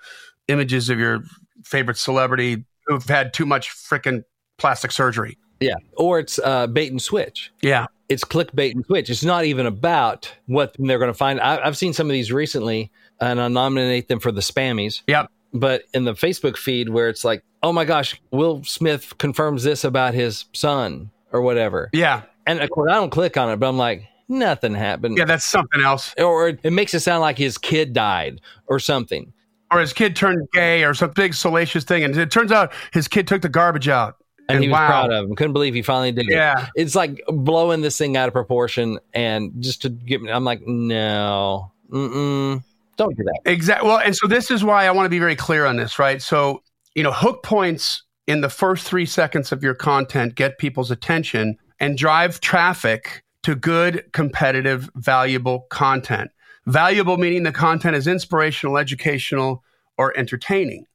[0.47, 1.23] images of your
[1.63, 4.23] favorite celebrity who've had too much freaking
[4.57, 5.37] plastic surgery.
[5.59, 5.75] Yeah.
[5.95, 7.51] Or it's uh, bait and switch.
[7.61, 7.85] Yeah.
[8.11, 9.09] it's clickbait and switch.
[9.09, 11.39] It's not even about what they're going to find.
[11.39, 15.01] I, I've seen some of these recently, and I nominate them for the spammies.
[15.07, 15.29] Yep.
[15.53, 19.83] But in the Facebook feed, where it's like, oh my gosh, Will Smith confirms this
[19.83, 22.23] about his son or whatever, Yeah.
[22.45, 25.17] and of course I don't click on it, but I'm like, nothing happened.
[25.17, 26.13] Yeah, that's something else.
[26.17, 29.31] Or it makes it sound like his kid died or something.
[29.71, 32.03] Or his kid turned gay or some big salacious thing.
[32.03, 34.17] And it turns out his kid took the garbage out.
[34.49, 34.87] And, he was wow.
[34.87, 35.35] proud of him.
[35.35, 36.33] Couldn't believe he finally did it.
[36.33, 36.67] Yeah.
[36.75, 38.99] It's like blowing this thing out of proportion.
[39.13, 42.61] And just to get me, I'm like, no, mm-mm,
[42.97, 43.39] don't do that.
[43.45, 43.87] Exactly.
[43.87, 46.21] Well, and so this is why I want to be very clear on this, right?
[46.21, 46.63] So,
[46.95, 51.57] you know, hook points in the first three seconds of your content get people's attention
[51.79, 56.29] and drive traffic to good, competitive, valuable content.
[56.67, 59.63] Valuable meaning the content is inspirational, educational,
[59.97, 60.85] or entertaining.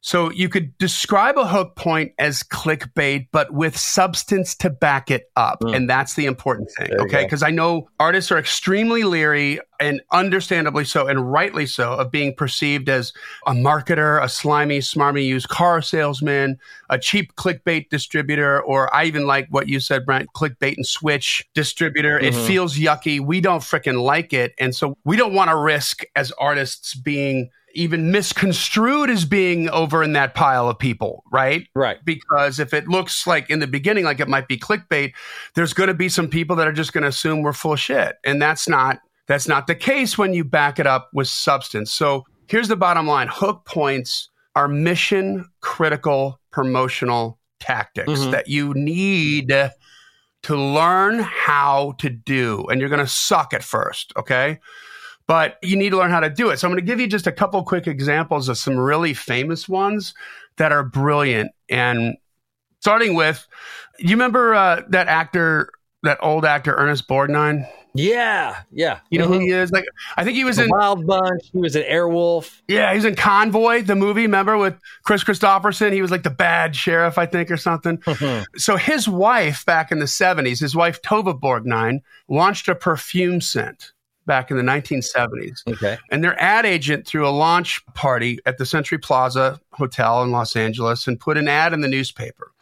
[0.00, 5.30] So you could describe a hook point as clickbait, but with substance to back it
[5.34, 5.60] up.
[5.60, 5.74] Mm.
[5.76, 6.88] And that's the important thing.
[6.90, 7.24] There Okay.
[7.24, 12.34] Because I know artists are extremely leery and understandably so, and rightly so, of being
[12.34, 13.12] perceived as
[13.46, 16.58] a marketer, a slimy, smarmy used car salesman,
[16.90, 21.44] a cheap clickbait distributor, or I even like what you said, Brent, clickbait and switch
[21.54, 22.18] distributor.
[22.18, 22.46] It Mhm.
[22.46, 23.20] feels yucky.
[23.20, 24.54] We don't freaking like it.
[24.58, 30.02] And so we don't want to risk as artists being even misconstrued as being over
[30.02, 31.66] in that pile of people, right?
[31.74, 31.98] Right.
[32.04, 35.12] Because if it looks like in the beginning like it might be clickbait,
[35.54, 38.16] there's going to be some people that are just going to assume we're full shit.
[38.24, 41.92] And that's not that's not the case when you back it up with substance.
[41.92, 43.28] So, here's the bottom line.
[43.30, 48.30] Hook points are mission critical promotional tactics Mhm.
[48.30, 52.64] that you need to learn how to do.
[52.70, 54.58] And you're going to suck at first, okay?
[55.28, 56.58] But you need to learn how to do it.
[56.58, 59.68] So I'm going to give you just a couple quick examples of some really famous
[59.68, 60.14] ones
[60.56, 61.52] that are brilliant.
[61.68, 62.16] And
[62.80, 63.46] starting with,
[63.98, 65.70] you remember uh, that actor,
[66.02, 67.68] that old actor Ernest Borgnine?
[67.94, 68.56] Yeah.
[68.70, 69.00] Yeah.
[69.10, 69.42] You know who Mhm.
[69.42, 69.70] he is?
[69.72, 69.84] Like,
[70.16, 70.70] I think he was The in.
[70.70, 71.42] Wild Bunch.
[71.52, 72.60] He was an Airwolf.
[72.68, 74.22] Yeah, he was in Convoy, the movie.
[74.22, 75.92] Remember with Kris Kristofferson?
[75.92, 78.00] He was like the bad sheriff, I think, or something.
[78.56, 83.92] so his wife, back in the '70s, his wife Tova Borgnine launched a perfume scent
[84.28, 85.66] back in the 1970s.
[85.66, 85.98] okay.
[86.12, 90.54] and their ad agent threw a launch party at the Century Plaza Hotel in Los
[90.54, 92.52] Angeles and put an ad in the newspaper.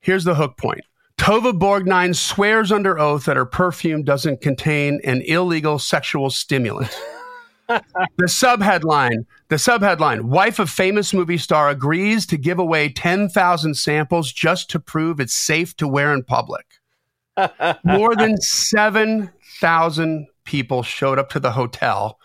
[0.00, 0.82] Here's the hook point.
[1.18, 6.96] Tova Borgnine swears under oath that her perfume doesn't contain an illegal sexual stimulant.
[7.68, 7.82] the
[8.24, 14.70] subheadline, the subheadline, wife of famous movie star agrees to give away 10,000 samples just
[14.70, 16.66] to prove it's safe to wear in public.
[17.84, 22.18] More than 7,000 people showed up to the hotel.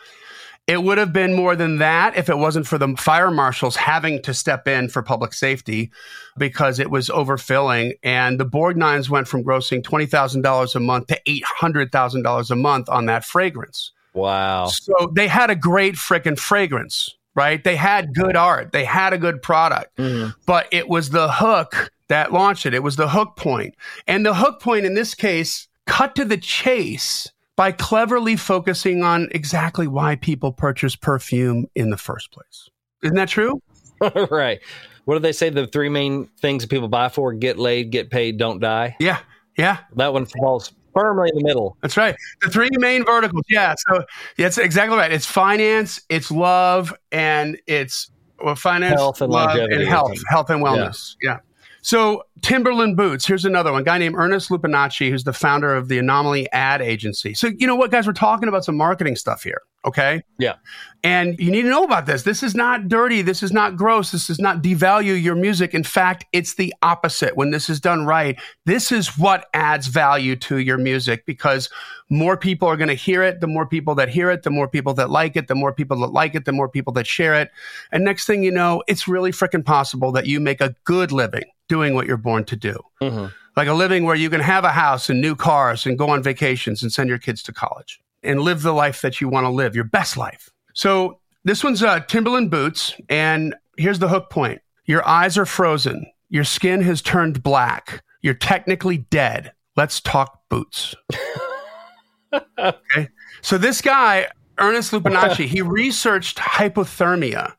[0.65, 4.21] It would have been more than that if it wasn't for the fire marshals having
[4.21, 5.91] to step in for public safety
[6.37, 7.91] because it was overfilling.
[8.01, 13.25] And the Borgnines went from grossing $20,000 a month to $800,000 a month on that
[13.25, 13.91] fragrance.
[14.13, 14.67] Wow.
[14.67, 17.61] So they had a great freaking fragrance, right?
[17.61, 20.33] They had good art, they had a good product, Mhm.
[20.45, 22.73] but it was the hook that launched it.
[22.73, 23.75] It was the hook point.
[24.07, 29.29] And the hook point in this case cut to the chase by cleverly focusing on
[29.31, 32.69] exactly why people purchase perfume in the first place.
[33.03, 33.61] Isn't that true?
[34.31, 34.59] right.
[35.05, 35.49] What do they say?
[35.49, 38.95] The three main things that people buy for: get laid, get paid, don't die.
[38.99, 39.19] Yeah.
[39.57, 39.79] Yeah.
[39.95, 41.77] That one falls firmly in the middle.
[41.81, 42.15] That's right.
[42.41, 43.43] The three main verticals.
[43.49, 43.75] Yeah.
[43.89, 44.03] So
[44.37, 45.11] that's exactly right.
[45.11, 48.09] It's finance, it's love, and it's
[48.43, 51.15] well, finance, Health and love, longevity, and health, health and wellness.
[51.21, 51.39] Yeah.
[51.83, 53.25] So Timberland Boots.
[53.25, 53.81] Here's another one.
[53.81, 57.33] A guy named Ernest Lupinacci, who's the founder of the Anomaly Ad Agency.
[57.33, 58.07] So you know what, guys?
[58.07, 59.61] We're talking about some marketing stuff here.
[59.85, 60.23] Okay.
[60.39, 60.55] Yeah.
[61.03, 62.23] And you need to know about this.
[62.23, 63.21] This is not dirty.
[63.21, 64.11] This is not gross.
[64.11, 65.73] This does not devalue your music.
[65.73, 67.35] In fact, it's the opposite.
[67.35, 71.69] When this is done right, this is what adds value to your music because
[72.09, 73.41] more people are going to hear it.
[73.41, 75.99] The more people that hear it, the more people that like it, the more people
[75.99, 77.51] that like it, the more people that share it.
[77.91, 81.43] And next thing you know, it's really freaking possible that you make a good living
[81.67, 82.77] doing what you're born to do.
[83.01, 83.31] Mhm.
[83.55, 86.23] Like a living where you can have a house and new cars and go on
[86.23, 89.49] vacations and send your kids to college and live the life that you want to
[89.49, 90.49] live, your best life.
[90.73, 96.05] So this one's uh, Timberland boots, and here's the hook point: your eyes are frozen,
[96.29, 99.51] your skin has turned black, you're technically dead.
[99.75, 100.95] Let's talk boots.
[102.59, 103.09] okay,
[103.41, 104.27] so this guy.
[104.59, 107.55] Ernest Lupinacci, he researched hypothermia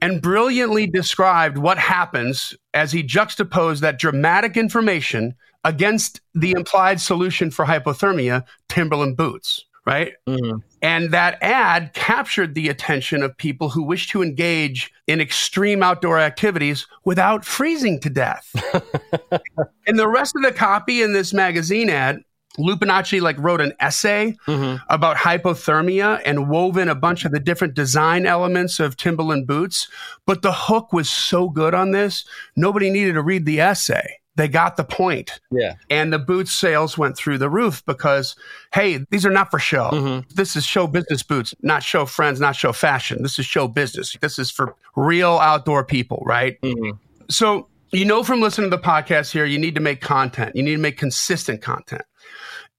[0.00, 5.34] and brilliantly described what happens as he juxtaposed that dramatic information
[5.64, 10.14] against the implied solution for hypothermia, Timberland boots, right?
[10.28, 10.62] Mhm.
[10.80, 16.18] And that ad captured the attention of people who wish to engage in extreme outdoor
[16.18, 18.50] activities without freezing to death.
[19.86, 22.22] and the rest of the copy in this magazine ad,
[22.58, 24.80] Lupinacci like wrote an essay Mhm.
[24.88, 29.88] about hypothermia and wove in a bunch of the different design elements of Timberland boots.
[30.26, 32.24] But the hook was so good on this,
[32.56, 34.18] nobody needed to read the essay.
[34.34, 35.40] They got the point.
[35.50, 35.74] Yeah.
[35.90, 38.34] And the boots sales went through the roof because,
[38.72, 39.90] hey, these are not for show.
[39.92, 40.24] Mhm.
[40.34, 43.22] This is show business boots, not show friends, not show fashion.
[43.22, 44.16] This is show business.
[44.22, 46.56] This is for real outdoor people, right?
[46.62, 46.98] Mhm.
[47.28, 50.56] So, you know, from listening to the podcast here, you need to make content.
[50.56, 52.02] You need to make consistent content.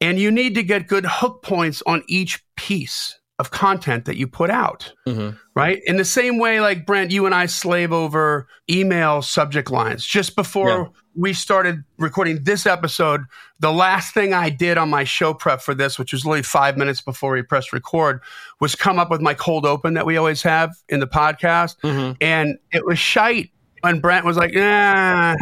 [0.03, 4.27] And you need to get good hook points on each piece of content that you
[4.27, 4.93] put out.
[5.07, 5.37] Mhm.
[5.55, 5.81] Right.
[5.85, 10.05] In the same way, like Brent, you and I slave over email subject lines.
[10.05, 10.85] Just before Yeah.
[11.15, 13.21] we started recording this episode,
[13.59, 16.77] the last thing I did on my show prep for this, which was literally five
[16.77, 18.21] minutes before we pressed record,
[18.59, 21.75] was come up with my cold open that we always have in the podcast.
[21.83, 22.17] Mhm.
[22.21, 23.49] And it was shite.
[23.83, 25.35] And Brent was like, nah,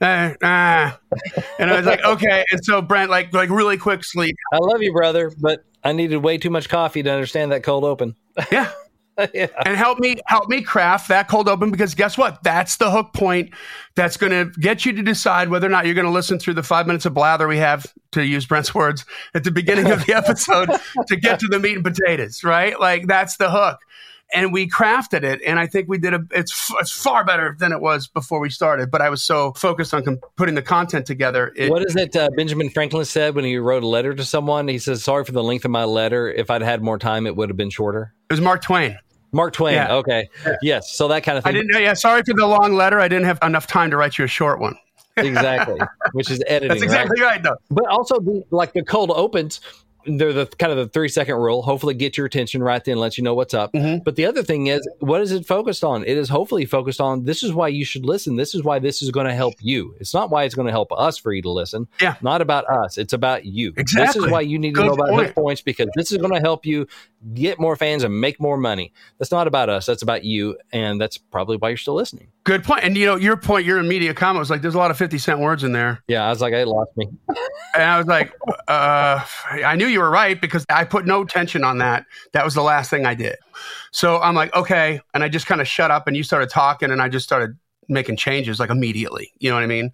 [0.00, 0.92] nah, nah.
[1.58, 2.44] And I was like, okay.
[2.52, 4.36] And so Brent, like, like really quick sleep.
[4.52, 7.84] I love you, brother, but I needed way too much coffee to understand that cold
[7.84, 8.16] open.
[8.52, 8.70] Yeah.
[9.32, 9.46] yeah.
[9.64, 13.14] and help me help me craft that cold open because guess what that's the hook
[13.14, 13.48] point
[13.94, 16.52] that's going to get you to decide whether or not you're going to listen through
[16.52, 20.04] the five minutes of blather we have to use brent's words at the beginning of
[20.04, 20.68] the episode
[21.06, 23.78] to get to the meat and potatoes right like that's the hook
[24.34, 27.56] and we crafted it and i think we did a it's, f- it's far better
[27.58, 30.62] than it was before we started but i was so focused on com- putting the
[30.62, 34.14] content together it, What is it uh, Benjamin Franklin said when he wrote a letter
[34.14, 34.66] to someone?
[34.68, 36.28] He says, Sorry for the length of my letter.
[36.30, 38.12] If I'd had more time, it would have been shorter.
[38.28, 38.98] it was mark twain
[39.32, 39.74] Mark Twain.
[39.74, 39.94] Yeah.
[39.96, 40.28] Okay.
[40.62, 40.92] Yes.
[40.96, 41.50] So that kind of thing.
[41.50, 44.16] i didn't yeah sorry for the long letter i didn't have enough time to write
[44.18, 44.76] you a short one
[45.16, 45.78] exactly.
[46.12, 46.68] Which is editing.
[46.68, 47.32] that's exactly right?
[47.32, 49.60] right though But also, the, like the cold opens,
[50.06, 51.62] they're the kind of the three second rule.
[51.62, 53.72] Hopefully, get your attention right then, let you know what's up.
[53.72, 54.04] Mhm.
[54.04, 56.02] But the other thing is, what is it focused on?
[56.04, 58.36] It is hopefully focused on this is why you should listen.
[58.36, 59.94] This is why this is going to help you.
[60.00, 61.88] It's not why it's going to help us for you to listen.
[62.00, 62.16] Yeah.
[62.22, 62.98] Not about us.
[62.98, 63.72] It's about you.
[63.76, 64.20] Exactly.
[64.20, 65.26] This is why you need to Good know about point.
[65.26, 66.86] hook points because this is going to help you
[67.34, 68.92] get more fans and make more money.
[69.18, 69.86] That's not about us.
[69.86, 70.56] That's about you.
[70.72, 72.28] And that's probably why you're still listening.
[72.46, 72.84] Good point.
[72.84, 75.18] And you know, your point, your immediate comment was like, "There's a lot of fifty
[75.18, 76.24] cent words in there," Yeah.
[76.24, 77.08] I was like, it lost me.
[77.74, 78.32] and I was like,
[78.68, 82.04] uh, "I knew you were right because I put no tension on that.
[82.34, 83.34] That was the last thing I did."
[83.90, 86.92] So I'm like, "Okay," and I just kind of shut up, and you started talking,
[86.92, 87.56] and I just started
[87.88, 89.32] making changes like immediately.
[89.38, 89.92] You know what I mean?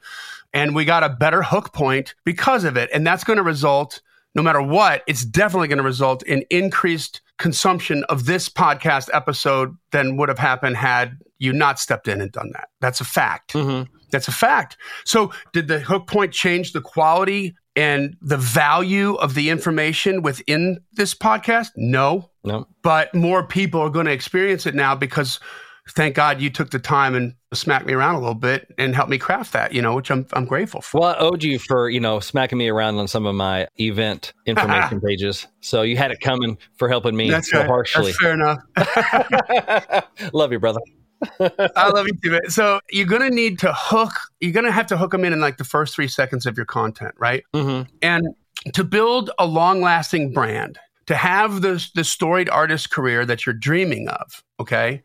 [0.52, 4.02] And we got a better hook point because of it, and that's going to result.
[4.34, 9.76] No matter what, it's definitely going to result in increased consumption of this podcast episode
[9.90, 12.68] than would have happened had you not stepped in and done that.
[12.80, 13.54] That's a fact.
[13.54, 13.92] Mm-hmm.
[14.12, 14.76] That's a fact.
[15.04, 20.78] So, did the hook point change the quality and the value of the information within
[20.92, 21.70] this podcast?
[21.76, 22.30] No.
[22.44, 22.68] No.
[22.82, 25.40] But more people are going to experience it now because
[25.92, 29.10] thank God you took the time and smacked me around a little bit and helped
[29.10, 31.00] me craft that, you know, which I'm, I'm grateful for.
[31.00, 34.32] Well, I owed you for you know smacking me around on some of my event
[34.46, 37.66] information pages, so you had it coming for helping me That's so right.
[37.68, 38.12] harshly.
[38.12, 38.58] That's fair enough.
[40.32, 40.80] Love you, brother.
[41.76, 42.30] I love you too.
[42.32, 42.50] man.
[42.50, 45.32] So you're going to need to hook, you're going to have to hook them in
[45.32, 47.44] in like the first three seconds of your content, right?
[47.54, 48.26] hmm And
[48.74, 53.54] to build a long lasting brand, to have the, the storied artist career that you're
[53.54, 55.02] dreaming of, okay,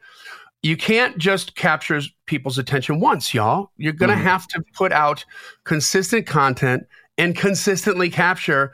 [0.63, 3.71] you can't just capture people's attention once, y'all.
[3.77, 4.23] You're going to Mhm.
[4.23, 5.23] have to put out
[5.63, 6.83] consistent content
[7.17, 8.73] and consistently capture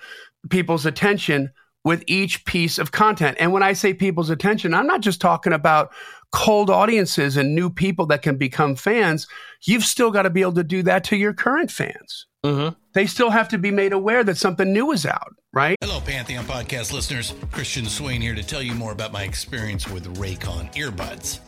[0.49, 1.51] people's attention
[1.83, 3.37] with each piece of content.
[3.39, 5.91] And when I say people's attention, I'm not just talking about
[6.31, 9.27] cold audiences and new people that can become fans.
[9.63, 13.07] You've still got to be able to do that to your current fans hmm they
[13.07, 15.75] still have to be made aware that something new is out, right?
[15.81, 17.33] Hello, Pantheon podcast listeners.
[17.51, 21.39] Christian Swain here to tell you more about my experience with Raycon earbuds.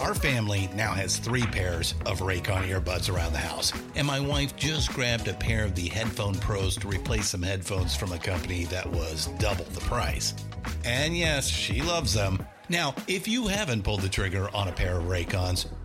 [0.00, 4.56] Our family now has three pairs of Raycon earbuds around the house, and my wife
[4.56, 8.64] just grabbed a pair of the Headphone Pros to replace some headphones from a company
[8.64, 10.34] that was double the price.
[10.84, 12.44] And yes, she loves them.
[12.70, 15.66] Now, if you haven't pulled the trigger on a pair of Raycons,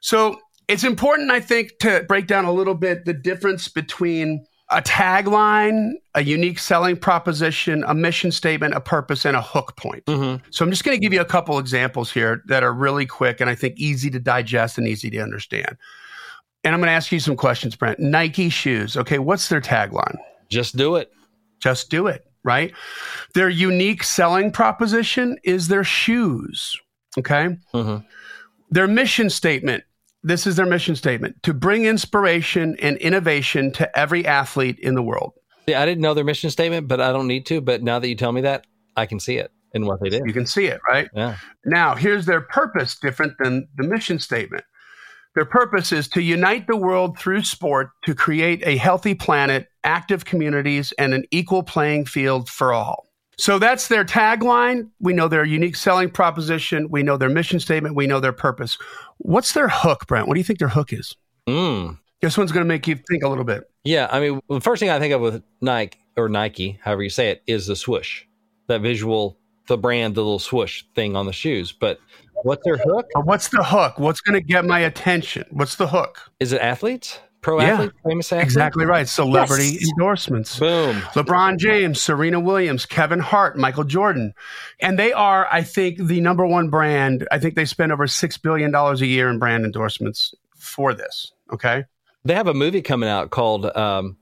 [0.00, 4.82] So it's important, I think, to break down a little bit the difference between a
[4.82, 10.04] tagline, a unique selling proposition, a mission statement, a purpose, and a hook point.
[10.04, 10.44] Mm-hmm.
[10.50, 13.40] So I'm just going to give you a couple examples here that are really quick
[13.40, 15.76] and I think easy to digest and easy to understand.
[16.64, 17.98] And I'm going to ask you some questions, Brent.
[17.98, 18.96] Nike shoes.
[18.96, 20.18] Okay, what's their tagline?
[20.50, 21.10] Just do it.
[21.60, 22.74] Just do it, right?
[23.34, 26.76] Their unique selling proposition is their shoes.
[27.16, 27.56] Okay.
[27.72, 28.04] Mhm.
[28.70, 29.84] Their mission statement
[30.22, 35.02] this is their mission statement to bring inspiration and innovation to every athlete in the
[35.02, 35.34] world.
[35.66, 37.60] Yeah, I didn't know their mission statement, but I don't need to.
[37.60, 38.66] But now that you tell me that,
[38.96, 40.22] I can see it in what they did.
[40.26, 41.08] You can see it, right?
[41.14, 41.36] Yeah.
[41.64, 44.64] Now, here's their purpose different than the mission statement.
[45.34, 50.24] Their purpose is to unite the world through sport to create a healthy planet, active
[50.24, 53.07] communities, and an equal playing field for all.
[53.38, 54.88] So that's their tagline.
[55.00, 56.90] We know their unique selling proposition.
[56.90, 57.94] We know their mission statement.
[57.94, 58.76] We know their purpose.
[59.18, 60.26] What's their hook, Brent?
[60.26, 61.16] What do you think their hook is?
[61.48, 61.98] Mm.
[62.20, 63.70] This one's going to make you think a little bit.
[63.84, 64.08] Yeah.
[64.10, 67.30] I mean, the first thing I think of with Nike or Nike, however you say
[67.30, 68.24] it, is the swoosh,
[68.66, 71.70] that visual, the brand, the little swoosh thing on the shoes.
[71.70, 72.00] But
[72.42, 73.06] what's their hook?
[73.22, 74.00] What's the hook?
[74.00, 75.44] What's going to get my attention?
[75.50, 76.18] What's the hook?
[76.40, 77.20] Is it athletes?
[77.48, 77.94] Pro Yeah, athletes?
[78.06, 78.44] Famous athletes?
[78.52, 79.08] Exactly right.
[79.08, 79.88] Celebrity Yes.
[79.92, 80.58] endorsements.
[80.58, 80.96] Boom.
[81.14, 84.34] LeBron James, Serena Williams, Kevin Hart, Michael Jordan.
[84.80, 87.26] And they are, I think, the number one brand.
[87.30, 91.32] I think they spend over $6 billion a year in brand endorsements for this.
[91.52, 91.84] Okay.
[92.24, 94.16] They have a movie coming out called um,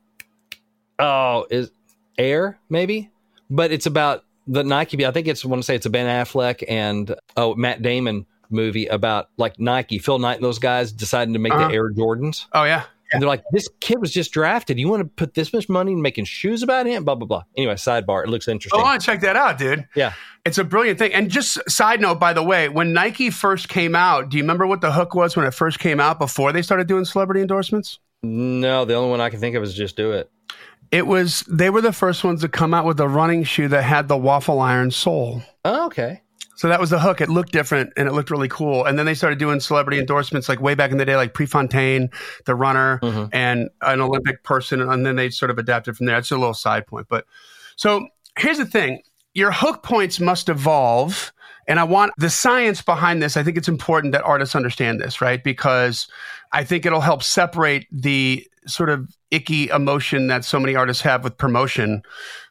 [0.99, 1.71] oh is
[2.19, 3.11] Air maybe,
[3.51, 5.05] but it's about the Nike.
[5.05, 8.27] I think it's I want to say it's a Ben Affleck and oh Matt Damon
[8.49, 11.69] movie about like Nike, Phil Knight, and those guys deciding to make Uh-huh.
[11.69, 12.85] the Air Jordans, Oh, yeah.
[13.13, 14.79] And they're like, this kid was just drafted.
[14.79, 17.05] You want to put this much money in making shoes about him?
[17.05, 17.43] Blah blah blah.
[17.57, 18.25] Anyway, sidebar.
[18.25, 18.81] It looks Oh, interesting.
[18.81, 19.87] I want to check that out, dude.
[19.95, 20.13] Yeah.
[20.45, 21.13] It's a brilliant thing.
[21.13, 24.67] And just side note, by the way, when Nike first came out, do you remember
[24.67, 27.99] what the hook was when it first came out before they started doing celebrity endorsements?
[28.23, 30.31] No, the only one I can think of is just do it.
[30.93, 33.83] It was, they were the first ones to come out with a running shoe that
[33.83, 35.43] had the waffle iron sole.
[35.65, 36.23] Oh, okay.
[36.57, 37.21] So that was the hook.
[37.21, 38.85] It looked different and it looked really cool.
[38.85, 42.11] And then they started doing celebrity endorsements like way back in the day, like Prefontaine,
[42.47, 43.29] the runner, Mhm.
[43.33, 44.81] and an Olympic person.
[44.81, 46.17] And then they sort of adapted from there.
[46.19, 47.07] It's a little side point.
[47.09, 47.27] But
[47.77, 49.03] so here's the thing
[49.35, 51.33] your hook points must evolve.
[51.69, 53.37] And I want the science behind this.
[53.37, 55.43] I think it's important that artists understand this, right?
[55.43, 56.07] Because
[56.53, 61.25] I think it'll help separate the sort of icky emotion that so many artists have
[61.25, 62.03] with promotion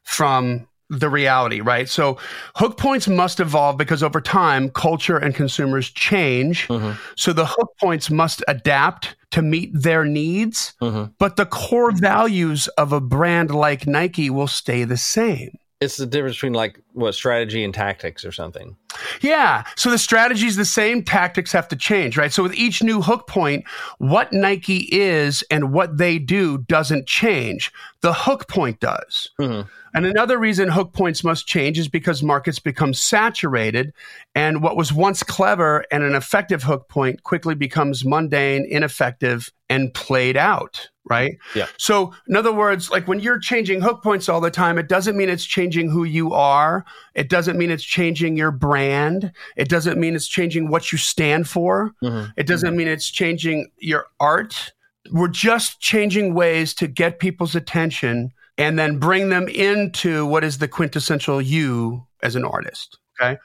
[0.03, 1.89] from the reality, right?
[1.89, 2.17] So
[2.55, 6.67] hook points must evolve because over time, culture and consumers change.
[6.67, 6.97] Mhm.
[7.15, 11.11] So the hook points must adapt to meet their needs, Mhm.
[11.19, 15.57] but the core values of a brand like Nike will stay the same.
[15.81, 18.77] It's the difference between like what strategy and tactics or something.
[19.21, 19.63] Yeah.
[19.75, 21.03] So the strategy is the same.
[21.03, 22.31] Tactics have to change, right?
[22.31, 23.65] So with each new hook point,
[23.97, 27.71] what Nike is and what they do doesn't change.
[28.01, 29.31] The hook point does.
[29.39, 29.67] Mhm.
[29.93, 33.93] And another reason hook points must change is because markets become saturated
[34.35, 39.93] and what was once clever and an effective hook point quickly becomes mundane, ineffective, and
[39.93, 41.37] played out, right?
[41.55, 41.67] Yeah.
[41.77, 45.15] So, in other words, like when you're changing hook points all the time, it doesn't
[45.15, 46.85] mean it's changing who you are.
[47.13, 49.31] It doesn't mean it's changing your brand.
[49.55, 51.91] It doesn't mean it's changing what you stand for.
[52.03, 52.33] Mhm.
[52.37, 54.73] It doesn't mean it's changing your art.
[55.11, 60.57] We're just changing ways to get people's attention and then bring them into what is
[60.57, 62.97] the quintessential you as an artist.
[63.21, 63.37] Okay.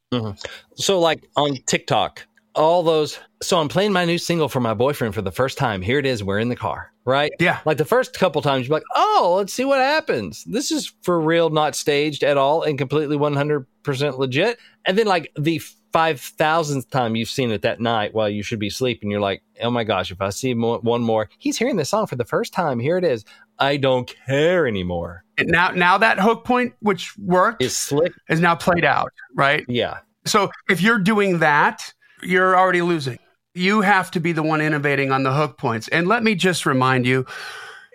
[0.76, 3.18] So, like on TikTok, all those.
[3.42, 5.82] So, I'm playing my new single for my boyfriend for the first time.
[5.82, 6.22] Here it is.
[6.22, 7.30] We're in the car, right?
[7.38, 7.60] Yeah.
[7.64, 10.44] Like the first couple times, you're like, oh, let's see what happens.
[10.44, 14.58] This is for real, not staged at all, and completely 100% legit.
[14.84, 15.60] And then, like the
[15.92, 19.70] 5,000th time you've seen it that night while you should be sleeping, you're like, oh
[19.70, 22.52] my gosh, if I see mo- one more, he's hearing this song for the first
[22.52, 22.78] time.
[22.78, 23.24] Here it is.
[23.58, 25.24] I don't care anymore.
[25.36, 28.12] And now, now that hook point, which worked, It's slick.
[28.28, 29.64] is now played out, right?
[29.68, 29.98] Yeah.
[30.26, 31.92] So if you're doing that,
[32.22, 33.18] you're already losing.
[33.54, 35.88] You have to be the one innovating on the hook points.
[35.88, 37.26] And let me just remind you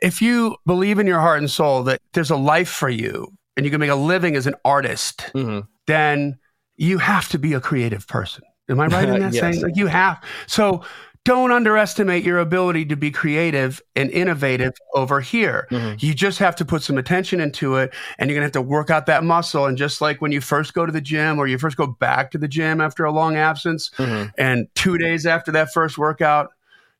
[0.01, 3.65] if you believe in your heart and soul that there's a life for you and
[3.65, 6.35] you can make a living as an artist, hmm then
[6.77, 8.43] you have to be a creative person.
[8.69, 9.39] Am I right in that Yes.
[9.39, 9.61] saying?
[9.61, 10.21] Like you have.
[10.47, 10.83] So
[11.25, 15.67] don't underestimate your ability to be creative and innovative over here.
[15.71, 16.01] Mhm.
[16.01, 18.69] You just have to put some attention into it and you're going to have to
[18.69, 19.65] work out that muscle.
[19.65, 22.29] And just like when you first go to the gym or you first go back
[22.31, 24.31] to the gym after a long absence, Mhm.
[24.37, 26.51] and two days after that first workout,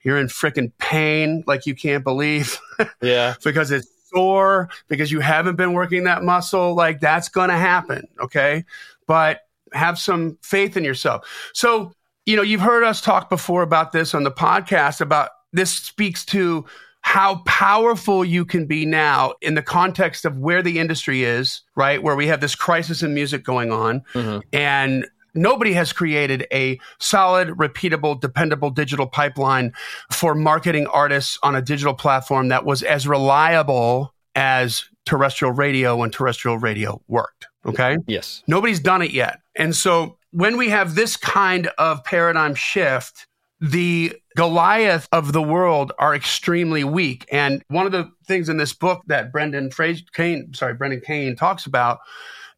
[0.01, 2.59] you're in freaking pain like you can't believe
[3.01, 3.35] Yeah.
[3.43, 8.07] because it's sore, because you haven't been working that muscle, like that's going to happen.
[8.19, 8.65] Okay.
[9.07, 9.41] But
[9.73, 11.27] have some faith in yourself.
[11.53, 11.93] So,
[12.25, 16.25] you know, you've heard us talk before about this on the podcast about this speaks
[16.25, 16.65] to
[17.01, 22.01] how powerful you can be now in the context of where the industry is, right?
[22.01, 24.39] Where we have this crisis in music going on mm-hmm.
[24.51, 29.71] and nobody has created a solid, repeatable, dependable digital pipeline
[30.11, 36.09] for marketing artists on a digital platform that was as reliable as terrestrial radio when
[36.09, 37.45] terrestrial radio worked.
[37.67, 37.97] Okay.
[38.07, 38.43] Yes.
[38.47, 39.41] Nobody's done it yet.
[39.55, 43.25] And so when we have this kind of paradigm shift,
[43.61, 47.25] the Goliath of the world are extremely weak.
[47.31, 51.37] And one of the things in this book that Brendan Fraser Kane, sorry, Brendan Kane
[51.37, 51.99] talks about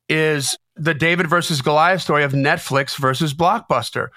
[0.09, 4.09] is the David versus Goliath story of Netflix versus Blockbuster.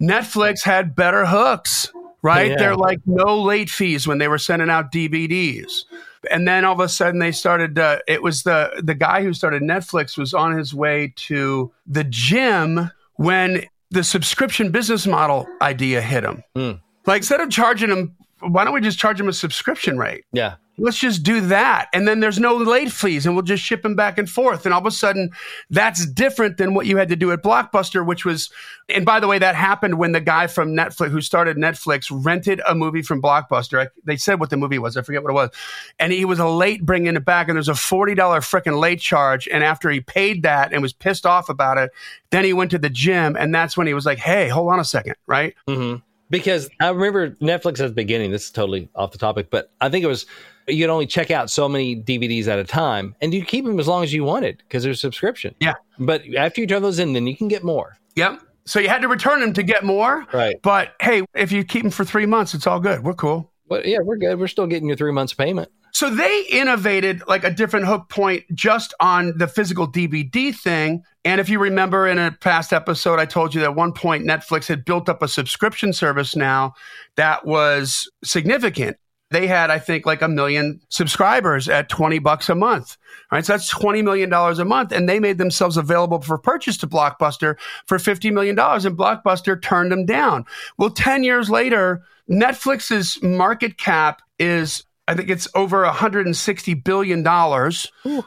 [0.00, 1.92] Netflix had better hooks,
[2.22, 2.52] right?
[2.52, 2.56] Yeah.
[2.56, 5.84] They're like no late fees when they were sending out DVDs.
[6.30, 9.34] And then all of a sudden they started uh, it was the the guy who
[9.34, 16.00] started Netflix was on his way to the gym when the subscription business model idea
[16.00, 16.42] hit him.
[16.54, 16.72] Hmm.
[17.06, 20.24] Like instead of charging him why don't we just charge him a subscription rate?
[20.32, 20.56] Yeah.
[20.78, 21.88] Let's just do that.
[21.92, 24.64] And then there's no late fees and we'll just ship them back and forth.
[24.64, 25.30] And all of a sudden,
[25.70, 28.50] that's different than what you had to do at Blockbuster, which was,
[28.88, 32.62] and by the way, that happened when the guy from Netflix who started Netflix rented
[32.66, 33.86] a movie from Blockbuster.
[33.86, 34.96] I, they said what the movie was.
[34.96, 35.50] I forget what it was.
[35.98, 39.46] And he was late bringing it back and there's a $40 freaking late charge.
[39.48, 41.90] And after he paid that and was pissed off about it,
[42.30, 44.80] then he went to the gym and that's when he was like, Hey, hold on
[44.80, 45.16] a second.
[45.26, 45.54] Right.
[45.68, 45.98] Mm-hmm.
[46.30, 49.90] Because I remember Netflix at the beginning, this is totally off the topic, but I
[49.90, 50.24] think it was
[50.68, 53.78] you could only check out so many DVDs at a time and you keep them
[53.78, 55.54] as long as you wanted because there's a subscription.
[55.60, 55.74] Yeah.
[55.98, 57.96] But after you turn those in, then you can get more.
[58.16, 58.42] Yep.
[58.64, 60.26] So you had to return them to get more.
[60.32, 60.56] Right.
[60.62, 63.02] But hey, if you keep them for three months, it's all good.
[63.02, 63.50] We're cool.
[63.68, 64.38] But yeah, we're good.
[64.38, 65.70] We're still getting your three months payment.
[65.92, 71.02] So they innovated like a different hook point just on the physical DVD thing.
[71.24, 74.24] And if you remember in a past episode, I told you that at one point
[74.24, 76.72] Netflix had built up a subscription service now
[77.16, 78.96] that was significant.
[79.32, 82.96] They had, I think, like a million subscribers at 20 bucks a month.
[83.30, 83.44] Right.
[83.44, 84.92] So that's $20 million a month.
[84.92, 87.56] And they made themselves available for purchase to Blockbuster
[87.86, 88.58] for $50 million.
[88.58, 90.44] And Blockbuster turned them down.
[90.76, 97.26] Well, 10 years later, Netflix's market cap is I think it's over $160 billion.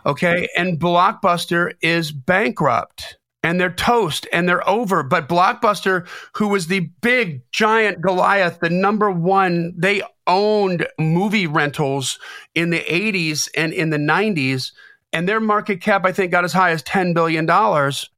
[0.06, 0.49] Okay.
[0.58, 5.04] And Blockbuster is bankrupt and they're toast and they're over.
[5.04, 12.18] But Blockbuster, who was the big giant Goliath, the number one, they owned movie rentals
[12.56, 14.72] in the 80s and in the 90s.
[15.14, 17.48] And their market cap, I think, got as high as $10 billion.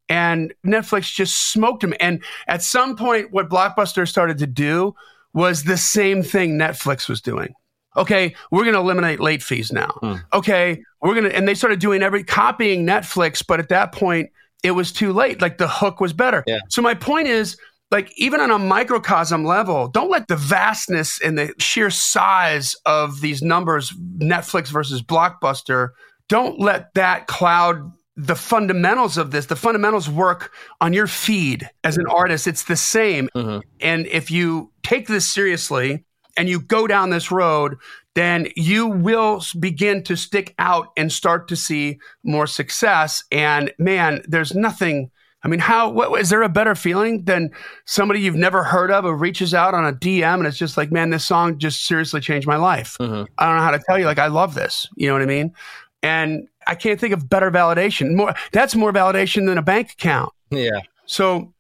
[0.08, 1.94] And Netflix just smoked them.
[2.00, 4.96] And at some point, what Blockbuster started to do
[5.34, 7.54] was the same thing Netflix was doing
[7.96, 9.98] okay, we're going to eliminate late fees now.
[10.02, 10.14] Hmm.
[10.32, 14.30] Okay, we're going to, and they started doing every copying Netflix, but at that point,
[14.68, 15.42] it was too late.
[15.42, 16.44] Like the hook was better.
[16.48, 16.60] Yeah.
[16.70, 17.58] So my point is,
[17.90, 23.22] like even on a microcosm level, don't let the vastness and the sheer size of
[23.22, 25.90] these numbers, Netflix versus Blockbuster,
[26.28, 29.46] don't let that cloud the fundamentals of this.
[29.46, 30.52] The fundamentals work
[30.82, 32.48] on your feed as an artist.
[32.48, 33.30] It's the same.
[33.36, 33.60] Mm-hmm.
[33.80, 36.04] And if you take this seriously,
[36.38, 37.78] and you go down this road,
[38.18, 43.24] then you will begin to stick out and start to see more success.
[43.32, 45.12] And man, there's nothing.
[45.44, 47.52] I mean, how what, is there a better feeling than
[47.86, 50.92] somebody you've never heard of who reaches out on a DM and it's just like,
[50.92, 52.98] man, this song just seriously changed my life.
[53.00, 53.32] Mm-hmm.
[53.38, 54.88] I don't know how to tell you, like, I love this.
[54.96, 55.54] You know what I mean?
[56.02, 58.16] And I can't think of better validation.
[58.16, 60.34] More that's more validation than a bank account.
[60.50, 60.82] Yeah.
[61.06, 61.54] So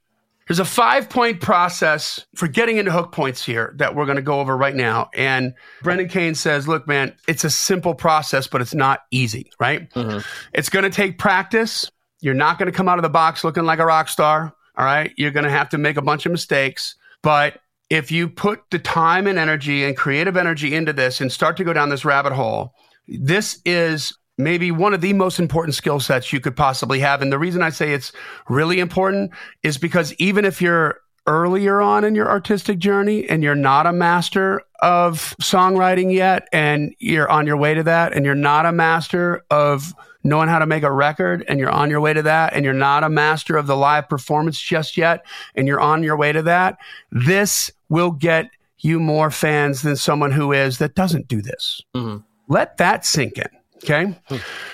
[0.47, 4.21] there's a five point process for getting into hook points here that we're going to
[4.21, 5.09] go over right now.
[5.13, 9.89] And Brendan Kane says, look, man, it's a simple process, but it's not easy, right?
[9.93, 10.19] Mm-hmm.
[10.53, 11.91] It's going to take practice.
[12.21, 14.53] You're not going to come out of the box looking like a rock star.
[14.77, 15.11] All right.
[15.17, 16.95] You're going to have to make a bunch of mistakes.
[17.21, 21.57] But if you put the time and energy and creative energy into this and start
[21.57, 22.73] to go down this rabbit hole,
[23.07, 27.21] this is maybe one of the most important skill sets you could possibly have.
[27.21, 28.11] And the reason I say it's
[28.47, 29.31] really important
[29.63, 33.91] is because even if you're earlier on in your artistic journey and you're not a
[33.91, 38.71] master of songwriting yet, and you're on your way to that, and you're not a
[38.71, 42.53] master of knowing how to make a record, and you're on your way to that,
[42.53, 45.25] and you're not a master of the live performance just yet,
[45.55, 46.77] and you're on your way to that,
[47.11, 51.81] this will get you more fans than someone who is that doesn't do this.
[51.95, 52.23] Mm-hmm.
[52.47, 53.49] Let that sink in.
[53.83, 54.17] Okay.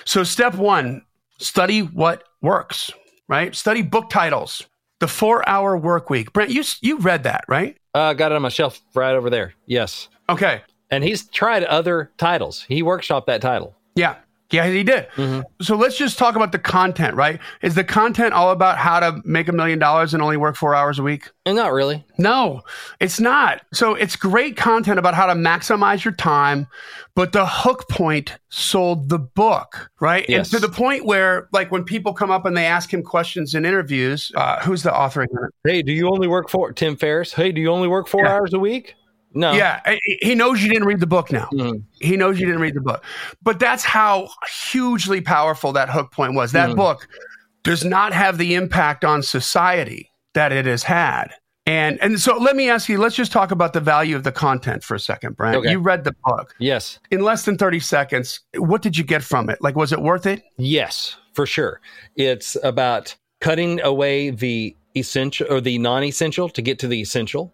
[0.04, 1.02] So, step one
[1.38, 2.90] study what works,
[3.28, 3.54] right?
[3.54, 4.66] Study book titles.
[5.00, 6.32] The four hour work week.
[6.32, 7.76] Brent, you, you read that, right?
[7.94, 9.54] Uh, got it on my shelf right over there.
[9.66, 10.08] Yes.
[10.28, 10.62] Okay.
[10.90, 12.64] And he's tried other titles.
[12.66, 13.76] He workshopped that title.
[13.96, 14.16] Yeah.
[14.50, 15.08] Yeah, he did.
[15.16, 15.40] Mm-hmm.
[15.62, 17.40] So let's just talk about the content, right?
[17.62, 20.74] Is the content all about how to make a million dollars and only work four
[20.74, 21.30] hours a week?
[21.46, 22.04] And not really.
[22.18, 22.62] No,
[23.00, 23.62] it's not.
[23.72, 26.68] So it's great content about how to maximize your time,
[27.16, 30.24] but the hook point sold the book, right?
[30.28, 30.52] Yes.
[30.52, 33.54] And to the point where, like, when people come up and they ask him questions
[33.54, 35.26] in interviews, uh, who's the author?
[35.64, 37.32] Hey, do you only work for Tim Ferriss?
[37.32, 38.34] Hey, do you only work four Yeah.
[38.34, 38.94] hours a week?
[39.34, 39.52] No.
[39.52, 39.80] Yeah,
[40.22, 41.48] he- knows you didn't read the book now.
[41.52, 41.82] Mhm.
[42.00, 43.04] He knows you didn't read the book.
[43.42, 44.28] But that's how
[44.70, 46.52] hugely powerful that hook point was.
[46.52, 46.76] That Mhm.
[46.76, 47.08] book
[47.64, 51.28] does not have the impact on society that it has had.
[51.66, 54.32] And and so let me ask you, let's just talk about the value of the
[54.32, 55.56] content for a second, Brent.
[55.56, 55.70] Okay.
[55.70, 56.54] You read the book.
[56.58, 56.98] Yes.
[57.10, 59.58] In less than 30 seconds, what did you get from it?
[59.62, 60.42] Like was it worth it?
[60.58, 61.80] Yes, for sure.
[62.16, 67.52] It's about cutting away the essential or the non essential to get to the essential.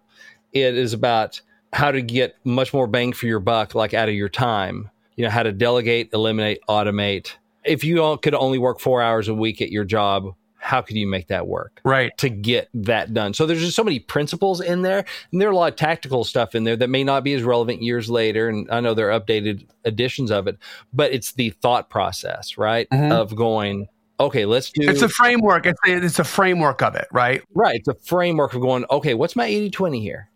[0.53, 1.41] It is about
[1.72, 4.90] how to get much more bang for your buck, like out of your time.
[5.16, 7.32] You know, how to delegate, eliminate, automate.
[7.64, 10.96] If you all could only work four hours a week at your job, how could
[10.96, 11.80] you make that work?
[11.84, 12.16] Right.
[12.18, 13.34] to get that done.
[13.34, 16.24] So there's just so many principles in there, and there are a lot of tactical
[16.24, 18.48] stuff in there that may not be as relevant years later.
[18.48, 20.58] And I know there are updated editions of it,
[20.92, 22.88] but it's the thought process, right?
[22.90, 23.10] Mhm.
[23.12, 23.88] Of going,
[24.20, 25.66] okay, let's do It's a framework.
[25.66, 27.42] It's a, it's a framework of it, right?
[27.54, 27.76] right.
[27.76, 30.28] It's a framework of going, okay, what's my 80 20 here?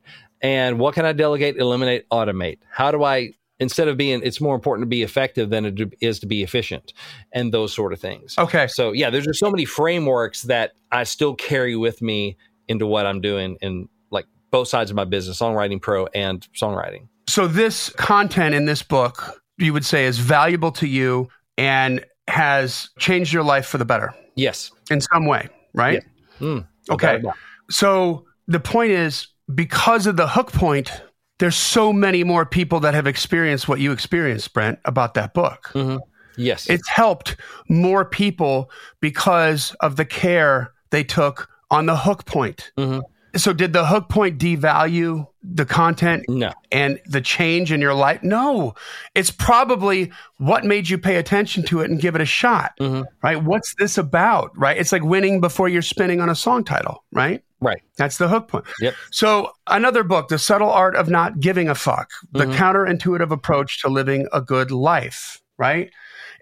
[0.45, 2.59] And what can I delegate, eliminate, automate?
[2.71, 6.19] How do I, instead of being, it's more important to be effective than it is
[6.21, 6.93] to be efficient
[7.33, 8.37] and those sort of things.
[8.39, 8.67] Okay.
[8.67, 12.37] So yeah, there's just so many frameworks that I still carry with me
[12.69, 17.09] into what I'm doing in like both sides of my business, songwriting pro and songwriting.
[17.27, 22.91] So this content in this book, you would say is valuable to you and has
[22.99, 24.71] changed your life for the better Yes.
[24.91, 26.05] in some way, right?
[26.41, 27.07] Mm, Okay.
[27.07, 27.37] without a doubt.
[27.71, 30.91] So the point is because of the hook point,
[31.39, 35.71] there's so many more people that have experienced what you experienced, Brent, about that book.
[35.75, 36.01] Mhm.
[36.37, 36.69] Yes.
[36.69, 37.37] It's helped
[37.69, 38.71] more people
[39.01, 42.71] because of the care they took on the hook point.
[42.79, 43.03] Mhm.
[43.37, 46.53] So did the hook point devalue the content no.
[46.71, 48.23] and the change in your life?
[48.23, 48.75] No,
[49.17, 53.05] it's probably what made you pay attention to it and give it a shot, Mhm.
[53.25, 53.43] right?
[53.43, 54.77] What's this about, right?
[54.77, 57.43] It's like winning before you're spinning on a song title, right?
[57.65, 57.83] Right.
[57.97, 58.67] That's the hook point.
[58.81, 58.95] Yep.
[59.11, 62.55] So another book, The Subtle Art of Not Giving a Fuck, the Mhm.
[62.55, 65.91] counterintuitive approach to living a good life, right?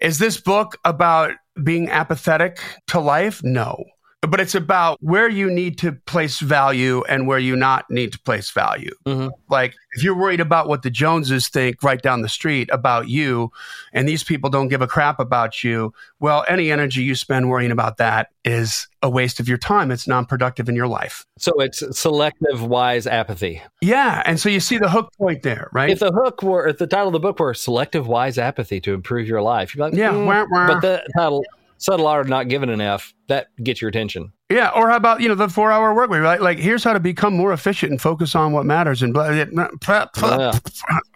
[0.00, 3.40] Is this book about being apathetic to life?
[3.44, 3.84] No.
[4.24, 8.20] But it's about where you need to place value and where you not need to
[8.20, 8.92] place value.
[9.04, 9.32] Mhm.
[9.50, 13.50] Like if you're worried about what the Joneses think right down the street about you
[13.92, 17.72] and these people don't give a crap about you, well, any energy you spend worrying
[17.72, 19.90] about that is a waste of your time.
[19.90, 21.26] It's non-productive in your life.
[21.38, 23.60] So it's selective wise apathy.
[23.80, 25.90] Yeah, and so you see the hook point there, right?
[25.90, 28.94] If the hook were, if the title of the book were selective wise apathy to
[28.94, 30.66] improve your life, you're like, Yeah, "Mm," wah, wah.
[30.68, 31.44] but the title,
[31.82, 34.32] subtle art of not giving enough, that gets your attention.
[34.50, 36.20] yeah, or how about you know the four-hour work week?
[36.20, 36.40] Right?
[36.40, 39.02] Like here's how to become more efficient and focus on what matters.
[39.02, 40.38] And blah, blah, blah, blah.
[40.38, 40.58] Yeah.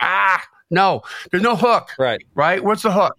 [0.00, 1.90] ah, no, there's no hook.
[1.98, 2.20] Right.
[2.34, 2.62] Right?
[2.62, 3.16] What's the hook?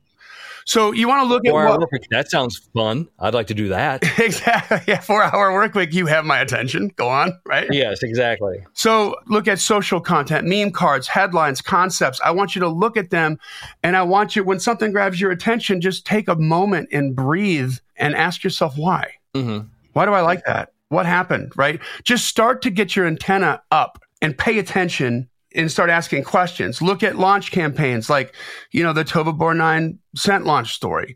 [0.68, 1.90] So you want to look at Four hour what.
[2.12, 3.08] That sounds fun.
[3.20, 4.04] I'd like to do that.
[4.20, 4.82] exactly?
[4.86, 5.94] Yeah, four-hour work week.
[5.94, 6.92] You have my attention.
[6.98, 7.68] Go on, right?
[7.72, 8.66] yes, exactly.
[8.74, 12.20] So look at social content, meme cards, headlines, concepts.
[12.22, 13.40] I want you to look at them
[13.82, 17.76] and I want you, when something grabs your attention, just take a moment and breathe
[17.96, 19.14] and ask yourself why.
[19.34, 19.60] hmm
[19.94, 20.74] Why do I like that?
[20.90, 21.54] What happened?
[21.56, 21.80] Right?
[22.04, 26.82] Just start to get your antenna up and pay attention and start asking questions.
[26.82, 28.36] Look at launch campaigns like,
[28.72, 31.16] you know, the Tova Borgnine scent launch story.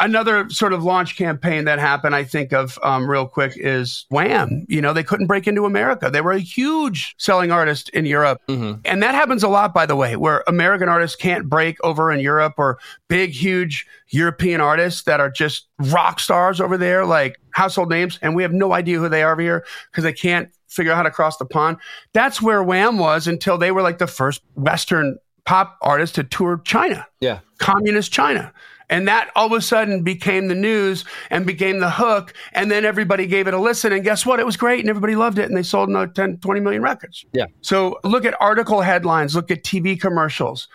[0.00, 4.64] Another sort of launch campaign that happened, I think of um, real quick is Wham.
[4.68, 6.10] You know, they couldn't break into America.
[6.10, 8.40] They were a huge selling artist in Europe.
[8.48, 12.10] hmm And that happens a lot, by the way, where American artists can't break over
[12.10, 12.78] in Europe or
[13.08, 18.18] big, huge European artists that are just rock stars over there, like household names.
[18.22, 20.96] And we have no idea who they are over here because they can't figure out
[20.96, 21.76] how to cross the pond.
[22.12, 26.60] That's where Wham was until they were like the first Western pop artist to tour
[26.64, 27.40] China Yeah.
[27.58, 28.52] communist China.
[28.90, 32.34] And that all of a sudden became the news and became the hook.
[32.52, 33.90] And then everybody gave it a listen.
[33.90, 34.38] And guess what?
[34.38, 35.46] It was great and everybody loved it.
[35.46, 37.24] And they sold another 10, 20 million records.
[37.32, 37.46] Yeah.
[37.62, 40.68] So look at article headlines, look at TV commercials,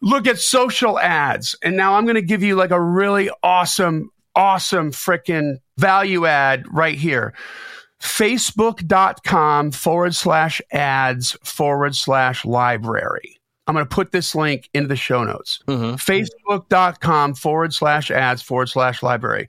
[0.00, 1.54] look at social ads.
[1.62, 6.64] And now I'm going to give you like a really awesome, awesome freaking value add
[6.72, 7.34] right here.
[8.00, 13.36] Facebook.com forward slash ads forward slash library.
[13.66, 15.60] I'm going to put this link into the show notes.
[15.68, 19.48] hmm Facebook.com forward slash ads forward slash library.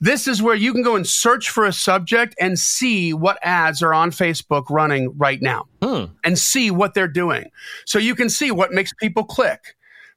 [0.00, 3.82] This is where you can go and search for a subject and see what ads
[3.82, 6.04] are on Facebook running right now Hmm.
[6.22, 7.50] and see what they're doing.
[7.86, 9.60] So you can see what makes people click,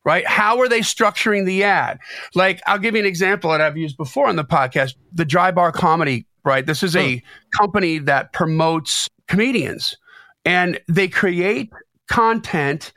[0.04, 0.28] right?
[0.28, 2.00] How are they structuring the ad?
[2.34, 5.52] Like, I'll give you an example that I've used before on the podcast the Dry
[5.52, 6.66] Bar Comedy, right?
[6.66, 7.22] This is a
[7.58, 9.98] company that promotes comedians
[10.46, 11.72] and they create
[12.08, 12.94] content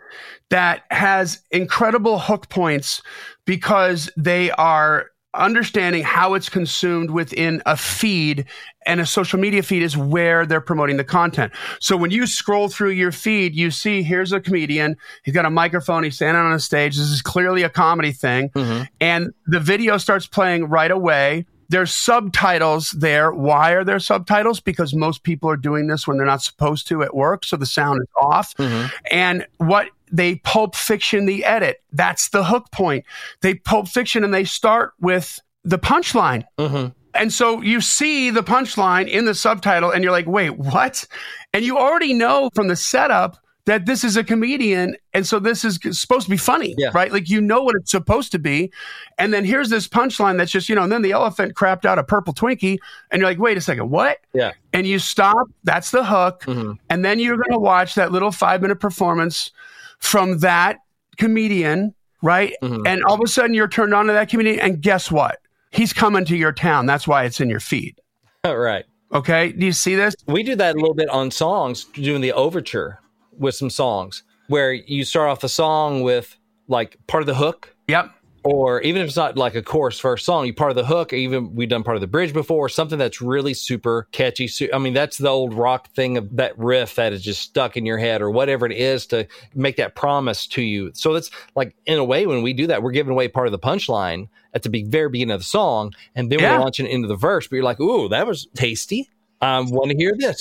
[0.51, 3.03] that has incredible hook points
[3.45, 8.47] because they are understanding how it's consumed within a feed
[8.87, 11.53] and a social media feed is where they're promoting the content.
[11.81, 14.97] So when you scroll through your feed, you see here's a comedian.
[15.25, 16.03] He's got a microphone.
[16.03, 16.97] He's standing on a stage.
[16.97, 18.49] This is clearly a comedy thing.
[18.51, 18.85] Mm-hmm.
[19.01, 21.45] And the video starts playing right away.
[21.69, 23.33] There's subtitles there.
[23.33, 24.61] Why are there subtitles?
[24.61, 27.45] Because most people are doing this when they're not supposed to at work.
[27.45, 28.55] So the sound is off.
[28.57, 28.87] Mm-hmm.
[29.11, 31.83] And what they pulp fiction the edit.
[31.93, 33.05] That's the hook point.
[33.41, 36.45] They pulp fiction and they start with the punchline.
[36.59, 36.89] Mm-hmm.
[37.15, 41.05] And so you see the punchline in the subtitle and you're like, wait, what?
[41.53, 43.39] And you already know from the setup
[43.69, 44.97] that this is a comedian.
[45.13, 46.89] And so this is supposed to be funny, Yeah.
[46.95, 47.13] right?
[47.13, 48.73] Like you know what it's supposed to be.
[49.19, 51.99] And then here's this punchline that's just, you know, and then the elephant crapped out
[51.99, 52.79] a purple Twinkie.
[53.11, 54.19] And you're like, wait a second, what?
[54.33, 54.53] Yeah.
[54.73, 55.49] and you stop.
[55.65, 56.45] That's the hook.
[56.47, 56.77] Mhm.
[56.89, 59.51] And then you're going to watch that little five minute performance
[59.99, 60.79] from that
[61.19, 62.55] comedian, right?
[62.63, 62.87] Mhm.
[62.87, 64.61] And all of a sudden you're turned on to that comedian.
[64.61, 65.39] And guess what?
[65.71, 66.87] He's coming to your town.
[66.87, 68.01] That's why it's in your feed.
[68.47, 68.85] right.
[69.13, 69.53] Okay.
[69.53, 70.15] Do you see this?
[70.27, 72.99] We do that a little bit on songs, doing the overture
[73.39, 76.37] with some songs where you start off the song with
[76.69, 78.11] like part of the hook, Yep.
[78.45, 81.13] or even if it's not like a chorus first song, you part of the hook,
[81.13, 84.49] even we've done part of the bridge before, something that's really super catchy.
[84.73, 87.85] I mean, that's the old rock thing of that riff that is just stuck in
[87.85, 90.91] your head or whatever it is to make that promise to you.
[90.95, 93.53] So it's like, in a way, when we do that, we're giving away part of
[93.53, 96.53] the punchline at the very beginning of the song, and then Yeah.
[96.57, 99.09] we're launching into the verse, but you're like, ooh, that was tasty.
[99.41, 100.39] I want to hear this.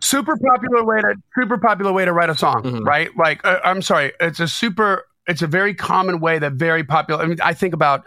[0.00, 2.84] Super popular way to super popular way to write a song, Mhm.
[2.86, 3.10] right?
[3.16, 7.22] Like uh, I'm sorry, it's a super it's a very common way that very popular.
[7.22, 8.06] I mean, I think about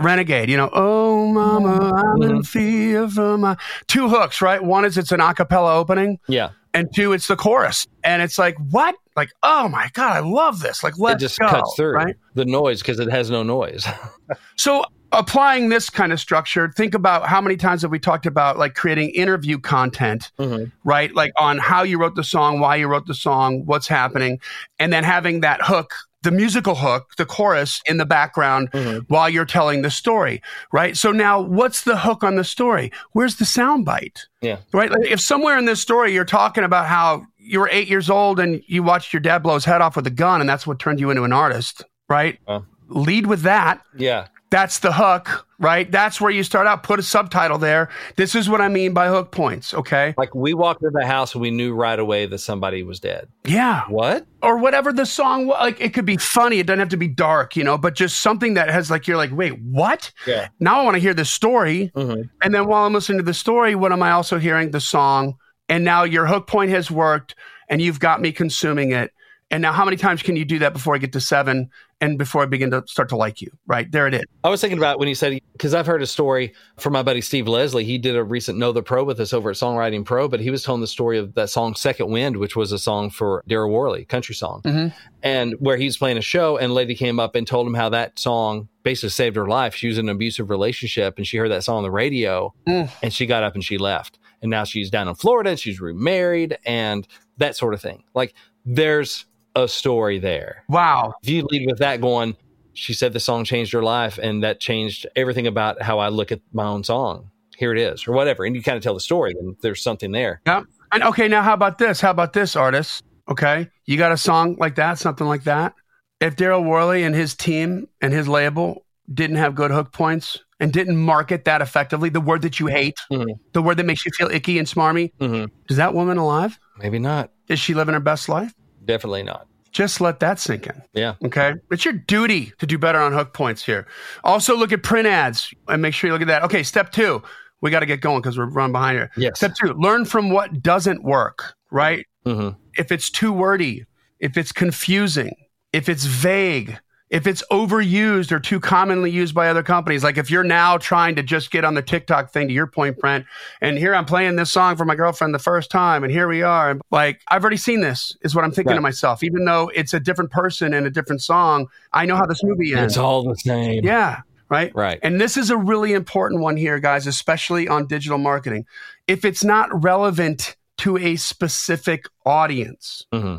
[0.00, 0.48] Renegade.
[0.50, 3.56] You know, oh mama, I'm in fear for my
[3.88, 4.62] two hooks, right?
[4.62, 6.50] One is it's an a cappella opening, Yeah.
[6.74, 8.94] and two it's the chorus, and it's like what?
[9.16, 10.84] Like oh my god, I love this.
[10.84, 12.16] Like let's it just go, cuts through right?
[12.34, 13.86] the noise because it has no noise.
[14.56, 18.58] So applying this kind of structure, think about how many times have we talked about
[18.58, 20.70] like creating interview content, Mhm.
[20.84, 21.14] right?
[21.14, 24.38] Like on how you wrote the song, why you wrote the song, what's happening,
[24.78, 29.04] and then having that hook, the musical hook, the chorus in the background Mhm.
[29.08, 30.96] while you're telling the story, right?
[30.96, 32.92] So now what's the hook on the story?
[33.12, 34.26] Where's the sound bite?
[34.42, 34.58] Yeah.
[34.72, 34.90] Right?
[34.90, 38.38] Like if somewhere in this story you're talking about how you were eight years old
[38.38, 40.78] and you watched your dad blow his head off with a gun and that's what
[40.78, 42.38] turned you into an artist, right?
[42.46, 42.60] Uh.
[42.88, 44.26] Lead with that Yeah.
[44.50, 45.90] That's the hook, right?
[45.90, 46.82] That's where you start out.
[46.82, 47.88] Put a subtitle there.
[48.16, 49.72] This is what I mean by hook points.
[49.72, 50.12] Okay.
[50.18, 53.28] Like we walked into the house and we knew right away that somebody was dead.
[53.46, 53.84] Yeah.
[53.88, 54.26] What?
[54.42, 55.56] Or whatever the song, was.
[55.60, 56.58] like it could be funny.
[56.58, 59.16] It doesn't have to be dark, you know, but just something that has like, you're
[59.16, 60.10] like, wait, what?
[60.26, 60.48] Yeah.
[60.58, 61.92] Now I want to hear the story.
[61.94, 62.28] Mhm.
[62.42, 64.72] And then while I'm listening to the story, what am I also hearing?
[64.72, 65.34] The song.
[65.68, 67.36] And now your hook point has worked
[67.68, 69.12] and you've got me consuming it.
[69.52, 71.70] And now how many times can you do that before I get to seven
[72.00, 73.50] and before I begin to start to like you?
[73.66, 73.90] Right.
[73.90, 74.22] There it is.
[74.44, 77.20] I was thinking about when you said because I've heard a story from my buddy
[77.20, 77.84] Steve Leslie.
[77.84, 80.50] He did a recent Know the Pro with us over at Songwriting Pro, but he
[80.50, 83.70] was telling the story of that song Second Wind, which was a song for Darryl
[83.70, 84.92] Worley, country song, Mhm.
[85.22, 87.74] and where he was playing a show, and a lady came up and told him
[87.74, 89.74] how that song basically saved her life.
[89.74, 92.90] She was in an abusive relationship, and she heard that song on the radio, Mm.
[93.02, 95.80] and she got up and she left, and now she's down in Florida, and she's
[95.80, 98.04] remarried, and that sort of thing.
[98.14, 98.34] Like
[98.64, 99.24] there's
[99.56, 101.14] a story there Wow.
[101.22, 102.36] if you lead with that going,
[102.74, 106.30] she said the song changed her life and that changed everything about how I look
[106.32, 107.30] at my own song.
[107.56, 108.44] Here it is, or whatever.
[108.46, 110.40] And you kind of tell the story, and there's something there.
[110.46, 110.64] Yep.
[110.92, 112.00] And okay, now how about this?
[112.00, 113.02] How about this, artist?
[113.28, 113.68] Okay.
[113.84, 115.74] You got a song like that, something like that.
[116.20, 120.72] If Darryl Worley and his team and his label didn't have good hook points and
[120.72, 123.26] didn't market that effectively, the word that you hate, Mhm.
[123.52, 126.58] the word that makes you feel icky and smarmy, hmm is that woman alive?
[126.78, 127.30] Maybe not.
[127.48, 128.54] Is she living her best life?
[128.90, 129.46] Definitely not.
[129.70, 130.82] Just let that sink in.
[130.94, 131.14] Yeah.
[131.24, 131.54] Okay.
[131.70, 133.86] It's your duty to do better on hook points here.
[134.24, 136.42] Also, look at print ads and make sure you look at that.
[136.42, 136.64] Okay.
[136.64, 137.22] Step two,
[137.60, 139.10] we got to get going because we're running behind here.
[139.16, 139.36] Yes.
[139.36, 142.04] Step two, learn from what doesn't work, right?
[142.26, 143.84] hmm if it's too wordy,
[144.20, 145.34] if it's confusing,
[145.72, 146.78] if it's vague,
[147.10, 150.04] if it's overused or too commonly used by other companies.
[150.04, 152.98] Like if you're now trying to just get on the TikTok thing, to your point,
[152.98, 153.26] Brent,
[153.60, 156.42] and here I'm playing this song for my girlfriend the first time, and here we
[156.42, 156.70] are.
[156.70, 159.24] And like, I've already seen this, is what I'm thinking to myself.
[159.24, 162.74] Even though it's a different person and a different song, I know how this movie
[162.74, 162.94] ends.
[162.94, 163.84] It's all the same.
[163.84, 164.20] Yeah.
[164.48, 164.74] Right.
[164.74, 164.98] Right.
[165.02, 168.66] And this is a really important one here, guys, especially on digital marketing.
[169.06, 173.04] If it's not relevant to a specific audience.
[173.12, 173.36] hmm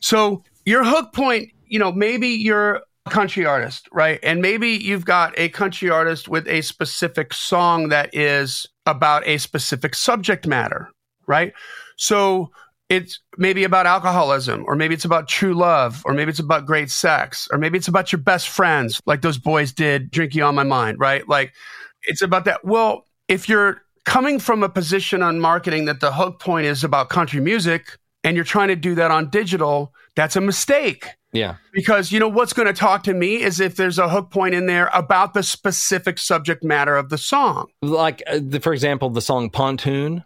[0.00, 4.18] So your hook point, you know, maybe you're country artist, right?
[4.22, 9.38] And maybe you've got a country artist with a specific song that is about a
[9.38, 10.88] specific subject matter,
[11.26, 11.52] right?
[11.96, 12.50] So
[12.88, 16.90] it's maybe about alcoholism, or maybe it's about true love, or maybe it's about great
[16.90, 20.64] sex, or maybe it's about your best friends, like those boys did drinking on my
[20.64, 21.28] mind, right?
[21.28, 21.52] Like
[22.02, 22.64] it's about that.
[22.64, 27.10] Well, if you're coming from a position on marketing that the hook point is about
[27.10, 31.06] country music and you're trying to do that on digital, that's a mistake.
[31.32, 31.56] Yeah.
[31.72, 34.54] Because you know what's going to talk to me is if there's a hook point
[34.54, 37.68] in there about the specific subject matter of the song.
[37.82, 40.24] Like, uh, the, for example, the song Pontoon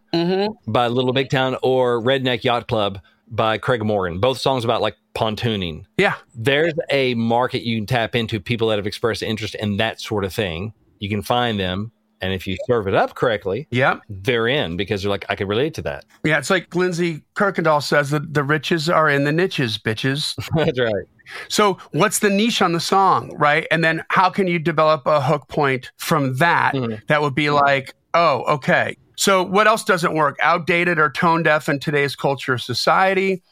[0.67, 4.21] by Little Big Town or Redneck Yacht Club by Craig Morgan.
[4.21, 5.85] Both songs about like pontooning.
[5.99, 6.15] Yeah.
[6.35, 10.25] There's a market you can tap into people that have expressed interest in that sort
[10.25, 10.73] of thing.
[11.01, 11.93] You can find them.
[12.25, 13.99] And if you serve it up correctly, Yeah.
[14.09, 16.07] they're in because they're like, I can relate to that.
[16.25, 16.39] Yeah.
[16.39, 20.35] It's like Lindsay Kirkendall says that the riches are in the niches, bitches.
[20.57, 21.05] That's right.
[21.49, 23.67] So, what's the niche on the song, right?
[23.71, 26.95] And then how can you develop a hook point from that hmm.
[27.09, 28.97] that would be like, oh, okay.
[29.17, 30.39] So, what else doesn't work?
[30.41, 33.43] Outdated or tone deaf in today's culture, society.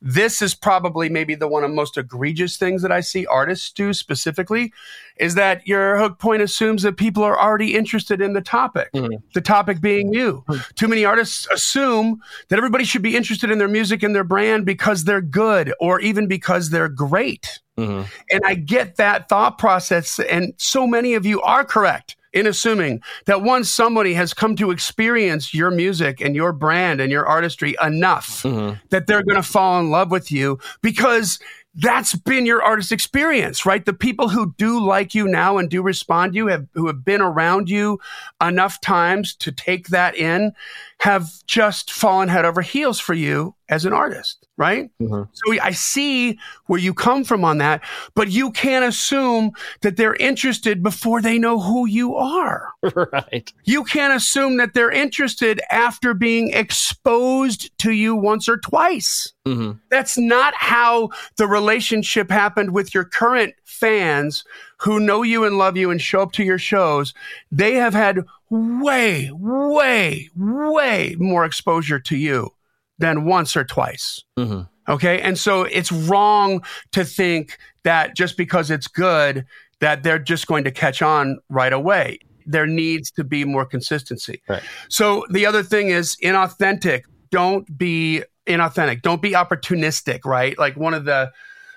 [0.00, 3.92] This is probably maybe the one of most egregious things that I see artists do
[3.92, 4.72] specifically
[5.16, 9.20] is that your hook point assumes that people are already interested in the topic, mm.
[9.34, 10.44] the topic being you.
[10.48, 10.74] Mm.
[10.74, 14.64] Too many artists assume that everybody should be interested in their music and their brand
[14.64, 17.58] because they're good or even because they're great.
[17.76, 18.08] Mm-hmm.
[18.30, 20.20] And I get that thought process.
[20.20, 24.70] And so many of you are correct in assuming that once somebody has come to
[24.70, 28.76] experience your music and your brand and your artistry enough mm-hmm.
[28.90, 31.38] that they're going to fall in love with you because
[31.74, 33.84] that's been your artist experience, right?
[33.84, 37.04] The people who do like you now and do respond to you have who have
[37.04, 38.00] been around you
[38.42, 40.52] enough times to take that in
[41.00, 44.90] have just fallen head over heels for you as an artist, right?
[45.00, 45.22] Mm-hmm.
[45.32, 47.80] So I see where you come from on that,
[48.14, 52.72] but you can't assume that they're interested before they know who you are.
[53.12, 53.50] right.
[53.64, 59.32] You can't assume that they're interested after being exposed to you once or twice.
[59.46, 59.78] Mm-hmm.
[59.90, 64.44] That's not how the relationship happened with your current fans
[64.80, 67.14] who know you and love you and show up to your shows.
[67.52, 72.52] They have had way, way, way more exposure to you
[72.98, 74.22] than once or twice.
[74.38, 74.62] Mm-hmm.
[74.92, 75.20] Okay.
[75.20, 79.44] And so it's wrong to think that just because it's good,
[79.80, 82.18] that they're just going to catch on right away.
[82.46, 84.42] There needs to be more consistency.
[84.48, 84.62] Right.
[84.88, 87.02] So the other thing is inauthentic.
[87.30, 89.02] Don't be inauthentic.
[89.02, 90.58] Don't be opportunistic, right?
[90.58, 91.30] Like one of the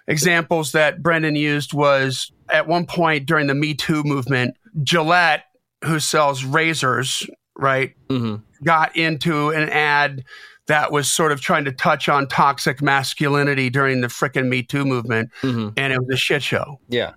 [0.08, 5.44] examples that Brendan used was at one point during the Me Too movement, Gillette,
[5.84, 8.38] who sells razors, right, mm-hmm.
[8.64, 10.24] got into an ad
[10.68, 14.86] that was sort of trying to touch on toxic masculinity during the frickin' Me Too
[14.86, 15.30] movement.
[15.42, 15.70] Mm-hmm.
[15.78, 17.12] And it was a shit show Yeah.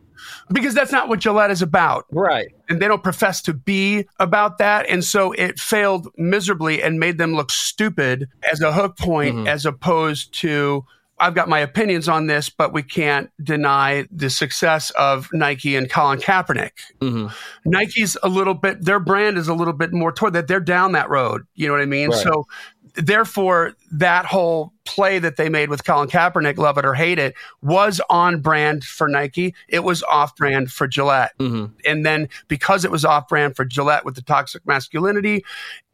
[0.50, 2.48] because that's not what Gillette is about Right.
[2.68, 4.88] and they don't profess to be about that.
[4.88, 9.46] And so it failed miserably and made them look stupid as a hook point, mm-hmm.
[9.46, 10.84] as opposed to,
[11.20, 15.88] I've got my opinions on this, but we can't deny the success of Nike and
[15.88, 16.72] Colin Kaepernick.
[17.00, 17.26] Mm-hmm.
[17.66, 20.48] Nike's a little bit, their brand is a little bit more toward that.
[20.48, 21.42] They're down that road.
[21.54, 22.10] You know what I mean?
[22.10, 22.18] Right.
[22.20, 22.46] So
[22.94, 27.34] therefore, that whole play that they made with Colin Kaepernick, love it or hate it,
[27.62, 29.54] was on brand for Nike.
[29.68, 31.32] It was off brand for Gillette.
[31.38, 31.72] Mm-hmm.
[31.84, 35.44] And then because it was off brand for Gillette with the toxic masculinity,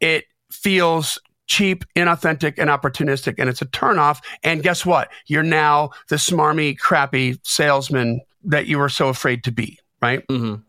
[0.00, 3.34] it feels cheap, inauthentic, and opportunistic.
[3.38, 4.20] And it's a turnoff.
[4.42, 5.10] And guess what?
[5.26, 9.78] You're now the smarmy, crappy salesman that you were so afraid to be.
[10.00, 10.26] Right.
[10.28, 10.62] Mm-hmm.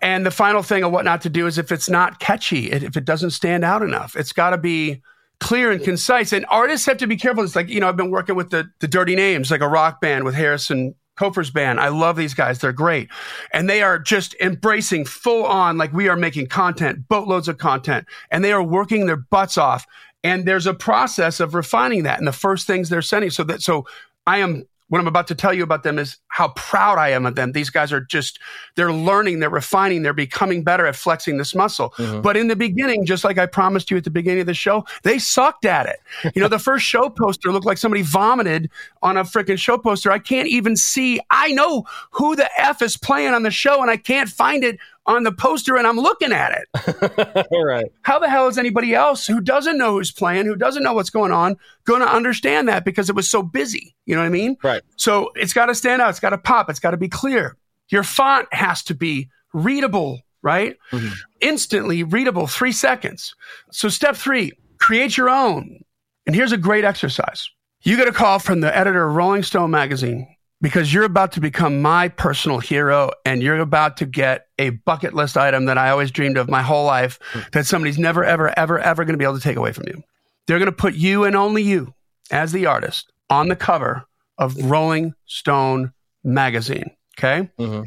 [0.00, 2.96] And the final thing of what not to do is if it's not catchy, if
[2.96, 5.02] it doesn't stand out enough, it's got to be
[5.40, 6.32] clear and concise.
[6.32, 7.42] And artists have to be careful.
[7.42, 10.00] It's like, you know, I've been working with the, the Dirty Names, like a rock
[10.00, 11.80] band with Harrison Kofer's band.
[11.80, 12.58] I love these guys.
[12.58, 13.08] They're great.
[13.52, 18.06] And they are just embracing full on, like we are making content, boatloads of content,
[18.30, 19.86] and they are working their butts off.
[20.22, 22.18] And there's a process of refining that.
[22.18, 23.30] And the first things they're sending.
[23.30, 23.86] So that, so
[24.26, 27.26] I am what I'm about to tell you about them is how proud I am
[27.26, 27.52] of them.
[27.52, 28.38] These guys are just,
[28.76, 31.90] they're learning, they're refining, they're becoming better at flexing this muscle.
[31.98, 32.22] Mm-hmm.
[32.22, 34.84] But in the beginning, just like I promised you at the beginning of the show,
[35.02, 36.00] they sucked at it.
[36.40, 38.70] You know, the first show poster looked like somebody vomited
[39.02, 40.12] on a freaking show poster.
[40.12, 43.90] I can't even see, I know who the F is playing on the show and
[43.90, 47.90] I can't find it on the poster and I'm looking at it All right.
[48.02, 51.10] how the hell is anybody else who doesn't know who's playing, who doesn't know what's
[51.10, 53.94] going on, going to understand that because it was so busy?
[54.06, 54.56] You know what I mean?
[54.62, 54.82] Right.
[54.96, 56.10] So it's got to stand out.
[56.20, 56.68] It's got to pop.
[56.68, 57.56] It's got to be clear.
[57.88, 60.76] Your font has to be readable, right?
[60.92, 61.14] Mm-hmm.
[61.40, 63.34] Instantly readable, three seconds.
[63.70, 65.82] So step three, create your own.
[66.26, 67.48] And here's a great exercise.
[67.80, 70.28] You get a call from the editor of Rolling Stone magazine
[70.60, 75.14] because you're about to become my personal hero and you're about to get a bucket
[75.14, 77.40] list item that I always dreamed of my whole life hmm.
[77.52, 80.02] that somebody's never, ever, ever, ever going to be able to take away from you.
[80.46, 81.94] They're going to put you and only you
[82.30, 84.04] as the artist on the cover
[84.36, 85.92] of Rolling Stone
[86.24, 86.90] magazine.
[87.18, 87.48] Okay.
[87.58, 87.82] Mm-hmm.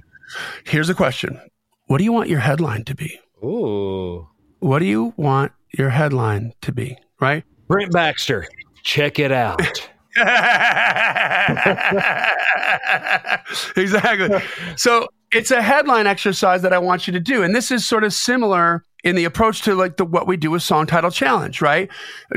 [0.66, 1.40] Here's a question
[1.88, 3.20] What do you want your headline to be?
[3.44, 4.28] Ooh.
[4.60, 6.98] What do you want your headline to be?
[7.20, 7.44] Right?
[7.68, 8.48] Brent Baxter,
[8.84, 9.62] check it out.
[13.76, 14.30] exactly.
[14.76, 17.44] So it's a headline exercise that I want you to do.
[17.44, 20.52] And this is sort of similar in the approach to like the what we do
[20.52, 21.90] with song title challenge, right?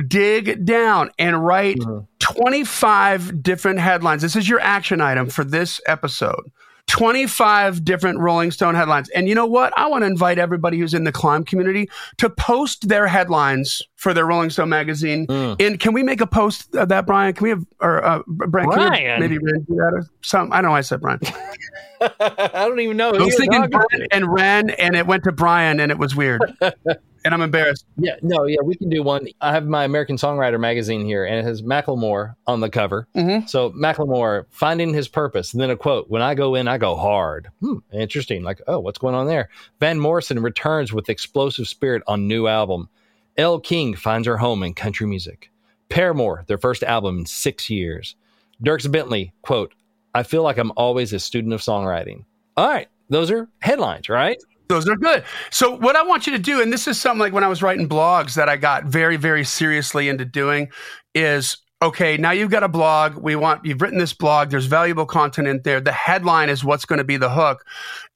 [0.07, 2.05] Dig down and write Mm-hmm.
[2.19, 4.23] 25 different headlines.
[4.23, 6.51] This is your action item for this episode.
[6.89, 9.09] 25 different Rolling Stone headlines.
[9.11, 9.73] And you know what?
[9.77, 11.89] I want to invite everybody who's in the climb community
[12.19, 15.27] to post their headlines for their Rolling Stone magazine.
[15.27, 15.61] Mm.
[15.61, 17.33] And can we make a post of that, Brian?
[17.33, 19.21] Can we have, or uh, Brian, can Brian?
[19.21, 20.53] maybe Ren do that or some?
[20.53, 21.21] I don't know why I said Brian.
[22.01, 23.11] I don't even know.
[23.11, 23.69] I was thinking.
[23.69, 26.43] Brian and Ren, and it went to Brian, and it was weird.
[26.61, 27.87] and I'm embarrassed.
[27.97, 29.29] Yeah, no, yeah, we can do one.
[29.41, 33.09] I have my American Songwriter magazine here, and it has Macklemore on the cover.
[33.17, 33.49] Mhm.
[33.49, 36.97] So Macklemore finding his purpose, and then a quote: "When I go in, I go
[36.97, 38.43] hard." Hmm, interesting.
[38.43, 39.49] Like, oh, what's going on there?
[39.81, 42.91] Van Morrison returns with explosive spirit on new album.
[43.37, 45.51] Elle King finds her home in country music.
[45.89, 48.17] Paramore, their first album in six years.
[48.65, 49.75] Dierks Bentley quote:
[50.15, 52.25] "I feel like I'm always a student of songwriting."
[52.57, 54.39] All right, those are headlines, right?
[54.69, 55.25] Those are good.
[55.51, 57.63] So what I want you to do, and this is something like when I was
[57.63, 60.69] writing blogs that I got very, very seriously into doing,
[61.15, 62.17] is okay.
[62.17, 63.17] Now you've got a blog.
[63.17, 64.51] We want you've written this blog.
[64.51, 65.81] There's valuable content in there.
[65.81, 67.65] The headline is what's going to be the hook,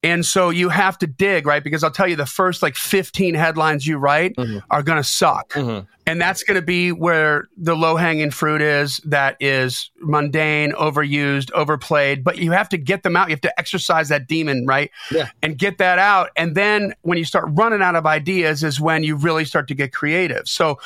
[0.03, 3.35] and so you have to dig right because I'll tell you the first like 15
[3.35, 4.35] headlines you write
[4.71, 5.53] are going to suck.
[5.53, 5.87] Mhm.
[6.07, 11.53] And that's going to be where the low hanging fruit is that is mundane, overused,
[11.53, 12.25] overplayed.
[12.25, 13.29] But you have to get them out.
[13.29, 14.91] You have to exercise that demon, right?
[15.13, 15.29] Yeah.
[15.41, 16.31] And get that out.
[16.37, 19.75] And then when you start running out of ideas, is when you really start to
[19.75, 20.49] get creative.
[20.49, 20.81] So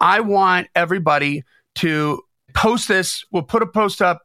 [0.00, 1.42] I want everybody
[1.76, 2.22] to
[2.54, 3.24] post this.
[3.30, 4.22] We'll put a post up.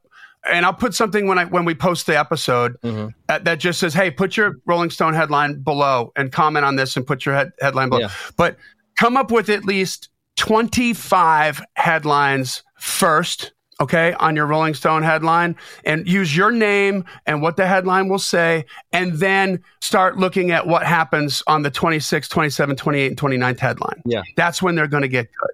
[0.52, 3.14] And I'll put something when I when we post the episode Mhm.
[3.30, 6.98] uh, that just says, "Hey, put your Rolling Stone headline below and comment on this
[6.98, 8.10] and put your head, headline below." Yeah.
[8.36, 8.58] But
[8.98, 16.06] come up with at least 25 headlines first, okay, on your Rolling Stone headline and
[16.08, 20.84] use your name and what the headline will say, and then start looking at what
[20.86, 24.02] happens on the 26th, 27th, 28th, and 29th headline.
[24.06, 24.24] Yeah.
[24.36, 25.52] That's when they're going to get good.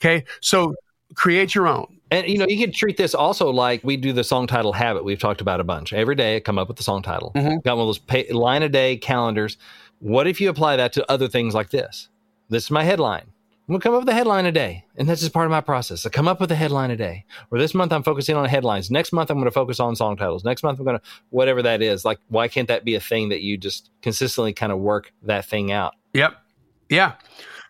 [0.00, 0.24] Okay.
[0.40, 0.74] So
[1.14, 1.86] create your own.
[2.10, 5.04] And you know, you could treat this also like we do the song title habit.
[5.04, 5.92] We've talked about a bunch.
[5.92, 7.32] Every day, I come up with the song title.
[7.34, 7.62] Mhm.
[7.64, 9.56] Got one of those pay, line a day calendars.
[10.00, 12.08] What if you apply that to other things like this?
[12.50, 13.24] This is my headline.
[13.68, 15.60] I'm gonna come up with a headline a day, and that's just part of my
[15.60, 16.04] process.
[16.04, 17.24] I come up with a headline a day.
[17.50, 18.90] Or this month, I'm focusing on headlines.
[18.90, 20.44] Next month, I'm going to focus on song titles.
[20.44, 22.04] Next month, I'm going to whatever that is.
[22.04, 25.46] Like, why can't that be a thing that you just consistently kind of work that
[25.46, 25.94] thing out?
[26.12, 26.36] Yep.
[26.90, 27.12] Yeah.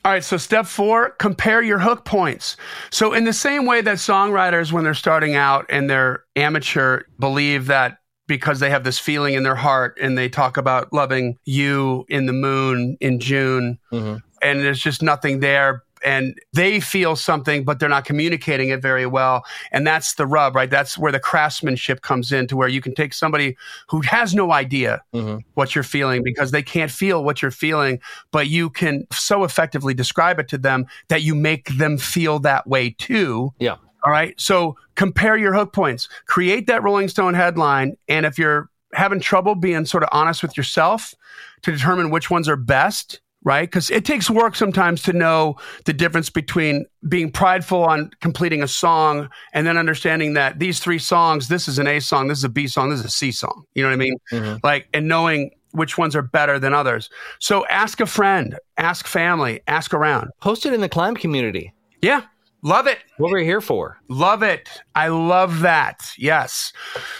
[0.04, 0.24] All right.
[0.24, 2.56] So step four, compare your hook points.
[2.90, 7.66] So in the same way that songwriters, when they're starting out and they're amateur, believe
[7.66, 12.04] that because they have this feeling in their heart and they talk about loving you
[12.08, 14.22] in the moon in June Mhm.
[14.40, 19.06] and there's just nothing there and they feel something but they're not communicating it very
[19.06, 22.80] well and that's the rub right that's where the craftsmanship comes in to where you
[22.80, 23.56] can take somebody
[23.88, 25.42] who has no idea Mhm.
[25.54, 28.00] what you're feeling because they can't feel what you're feeling
[28.30, 32.66] but you can so effectively describe it to them that you make them feel that
[32.66, 33.76] way too Yeah.
[34.04, 34.34] all right.
[34.40, 37.96] So compare your hook points, create that Rolling Stone headline.
[38.08, 41.14] And if you're having trouble being sort of honest with yourself
[41.62, 43.68] to determine which ones are best, right?
[43.68, 48.68] Because it takes work sometimes to know the difference between being prideful on completing a
[48.68, 52.44] song and then understanding that these three songs, this is an A song, this is
[52.44, 53.64] a B song, this is a C song.
[53.74, 54.16] You know what I mean?
[54.32, 54.60] Mhm.
[54.62, 57.08] Like, and knowing which ones are better than others.
[57.38, 60.30] So ask a friend, ask family, ask around.
[60.40, 61.72] Post it in the climb community.
[62.02, 62.22] Yeah.
[62.62, 62.98] Love it.
[63.16, 63.98] What we're here for.
[64.08, 64.68] Love it.
[64.94, 66.12] I love that.
[66.16, 66.72] Yes.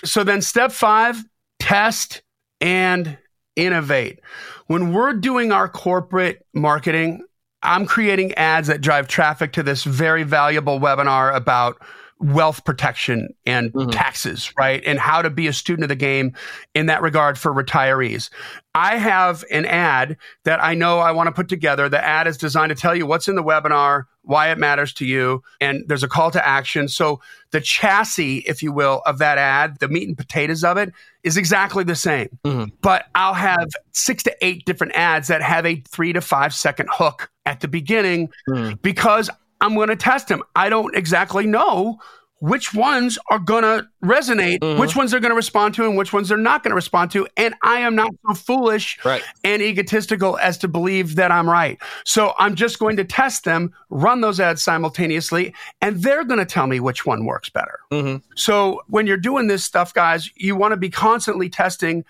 [0.05, 1.25] So then step five,
[1.59, 2.23] test
[2.61, 3.19] and
[3.57, 4.21] innovate.
[4.67, 7.25] When we're doing our corporate marketing,
[7.63, 11.81] I'm creating ads that drive traffic to this very valuable webinar about
[12.19, 13.91] wealth protection and Mhm.
[13.91, 14.83] taxes, right?
[14.87, 16.33] And how to be a student of the game
[16.73, 18.31] in that regard for retirees.
[18.75, 21.89] I have an ad that I know I want to put together.
[21.89, 25.05] The ad is designed to tell you what's in the webinar, why it matters to
[25.05, 26.89] you, and there's a call to action.
[26.89, 27.21] So
[27.51, 30.93] the chassis, if you will, of that ad, the meat and potatoes of it,
[31.23, 32.29] is exactly the same.
[32.45, 32.73] Mhm.
[32.83, 36.89] But I'll have six to eight different ads that have a three to five second
[36.93, 38.81] hook at the beginning Mhm.
[38.83, 39.29] because
[39.61, 40.43] I'm going to test them.
[40.57, 41.99] I don't exactly know
[42.43, 44.81] which ones are going to resonate, Mm-hmm.
[44.81, 47.13] which ones they're going to respond to, and which ones they're not going to respond
[47.13, 47.25] to.
[47.37, 49.23] And I am not so foolish Right.
[49.45, 51.79] and egotistical as to believe that I'm right.
[52.05, 56.45] So I'm just going to test them, run those ads simultaneously, and they're going to
[56.45, 57.79] tell me which one works better.
[58.35, 62.05] So when you're doing this stuff, guys, you want to be constantly testing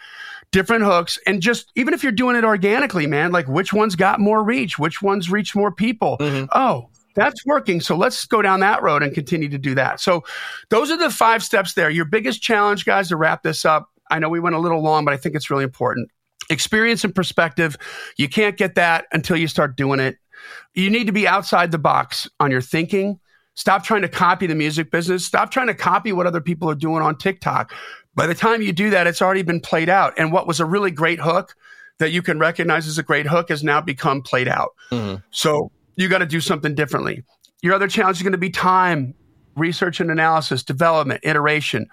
[0.51, 4.21] different hooks and just even if you're doing it organically, man, like which one's got
[4.21, 6.17] more reach, which one's reach more people.
[6.53, 7.81] Oh, that's working.
[7.81, 10.01] So let's go down that road and continue to do that.
[10.01, 10.25] So
[10.69, 11.91] those are the five steps there.
[11.91, 13.89] Your biggest challenge, guys, to wrap this up.
[14.11, 16.11] I know we went a little long, but I think it's really important.
[16.51, 17.77] Experience and perspective.
[18.17, 20.17] You can't get that until you start doing it.
[20.75, 23.21] You need to be outside the box on your thinking.
[23.55, 25.25] Stop trying to copy the music business.
[25.25, 27.73] Stop trying to copy what other people are doing on TikTok.
[28.15, 30.15] By the time you do that, it's already been played out.
[30.19, 31.55] And what was a really great hook
[31.99, 34.75] that you can recognize as a great hook has now become played out.
[34.91, 35.23] Mm-hmm.
[35.31, 37.23] So you got to do something differently.
[37.63, 39.15] Your other challenge is going to be time,
[39.57, 41.87] research and analysis, development, iteration.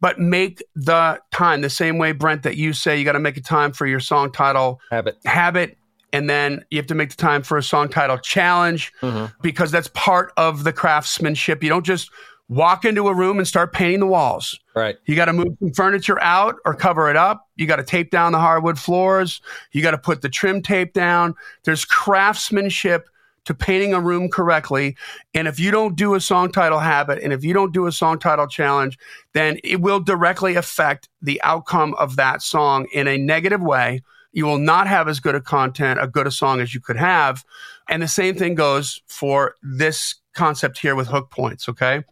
[0.00, 3.36] But make the time the same way, Brent, that you say you got to make
[3.36, 5.16] a time for your song title Habit.
[5.24, 5.78] habit
[6.14, 9.26] and then you have to make the time for a song title challenge mm-hmm.
[9.42, 12.10] because that's part of the craftsmanship you don't just
[12.48, 14.96] walk into a room and start painting the walls Right.
[15.06, 18.10] you got to move some furniture out or cover it up you got to tape
[18.10, 19.40] down the hardwood floors
[19.72, 21.34] you got to put the trim tape down
[21.64, 23.08] there's craftsmanship
[23.44, 24.96] to painting a room correctly
[25.34, 27.92] and if you don't do a song title habit and if you don't do a
[27.92, 28.98] song title challenge
[29.32, 34.00] then it will directly affect the outcome of that song in a negative way
[34.34, 36.96] you will not have as good a content, a good a song as you could
[36.96, 37.44] have.
[37.88, 42.02] And the same thing goes for this concept here with hook points, okay?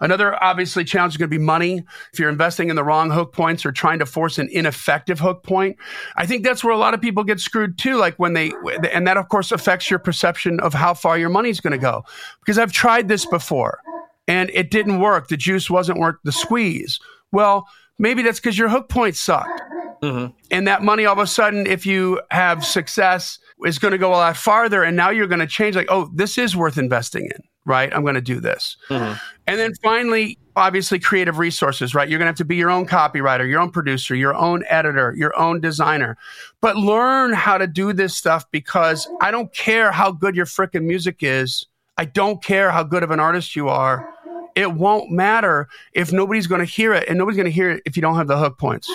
[0.00, 1.84] Another obviously challenge is going to be money.
[2.12, 5.42] If you're investing in the wrong hook points or trying to force an ineffective hook
[5.42, 5.76] point,
[6.16, 7.96] I think that's where a lot of people get screwed too.
[7.96, 8.52] Like when they,
[8.92, 12.04] and that of course affects your perception of how far your money's going to go.
[12.40, 13.80] Because I've tried this before
[14.26, 15.28] and it didn't work.
[15.28, 16.98] The juice wasn't worth the squeeze.
[17.32, 17.66] Well,
[17.98, 19.62] maybe that's because your hook points sucked.
[20.02, 20.32] Mm-hmm.
[20.50, 24.10] And that money, all of a sudden, if you have success, is going to go
[24.10, 24.82] a lot farther.
[24.82, 27.94] And now you're going to change, like, oh, this is worth investing in, right?
[27.94, 28.76] I'm going to do this.
[28.88, 29.14] Mm-hmm.
[29.46, 32.08] And then finally, obviously, creative resources, right?
[32.08, 35.14] You're going to have to be your own copywriter, your own producer, your own editor,
[35.16, 36.16] your own designer.
[36.60, 40.84] But learn how to do this stuff because I don't care how good your freaking
[40.84, 41.66] music is.
[41.96, 44.08] I don't care how good of an artist you are.
[44.54, 47.82] It won't matter if nobody's going to hear it, and nobody's going to hear it
[47.84, 48.88] if you don't have the hook points.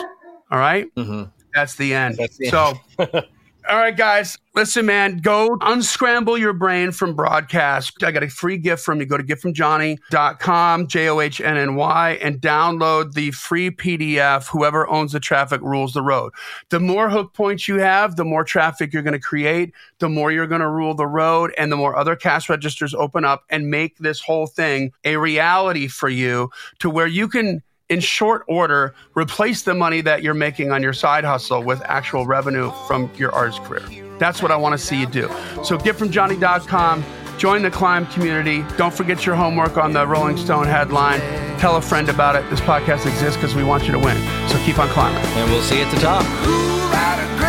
[0.52, 0.94] All right?
[0.96, 1.30] Mm-hmm.
[1.54, 2.16] That's the end.
[2.18, 2.74] That's the so,
[3.70, 8.04] all right, guys, listen, man, go unscramble your brain from broadcast.
[8.04, 9.06] I got a free gift from you.
[9.06, 14.48] Go to giftfromjohnny.com, J O H N N Y, and download the free PDF.
[14.48, 16.34] Whoever owns the traffic rules the road.
[16.70, 20.32] The more hook points you have, the more traffic you're going to create, the more
[20.32, 23.70] you're going to rule the road, and the more other cash registers open up and
[23.70, 26.50] make this whole thing a reality for you
[26.80, 30.94] to where you can in short order, replace the money that you're making on your
[30.94, 33.84] side hustle with actual revenue from your artist career.
[34.20, 35.28] That's what I want to see you do.
[35.64, 37.04] So giftfromjohnny.com,
[37.38, 38.64] join the climb community.
[38.78, 41.20] Don't forget your homework on the Rolling Stone headline.
[41.60, 42.48] Tell a friend about it.
[42.50, 44.18] This podcast exists because we want you to win.
[44.50, 45.24] So keep on climbing.
[45.24, 47.49] And we'll see you at the top.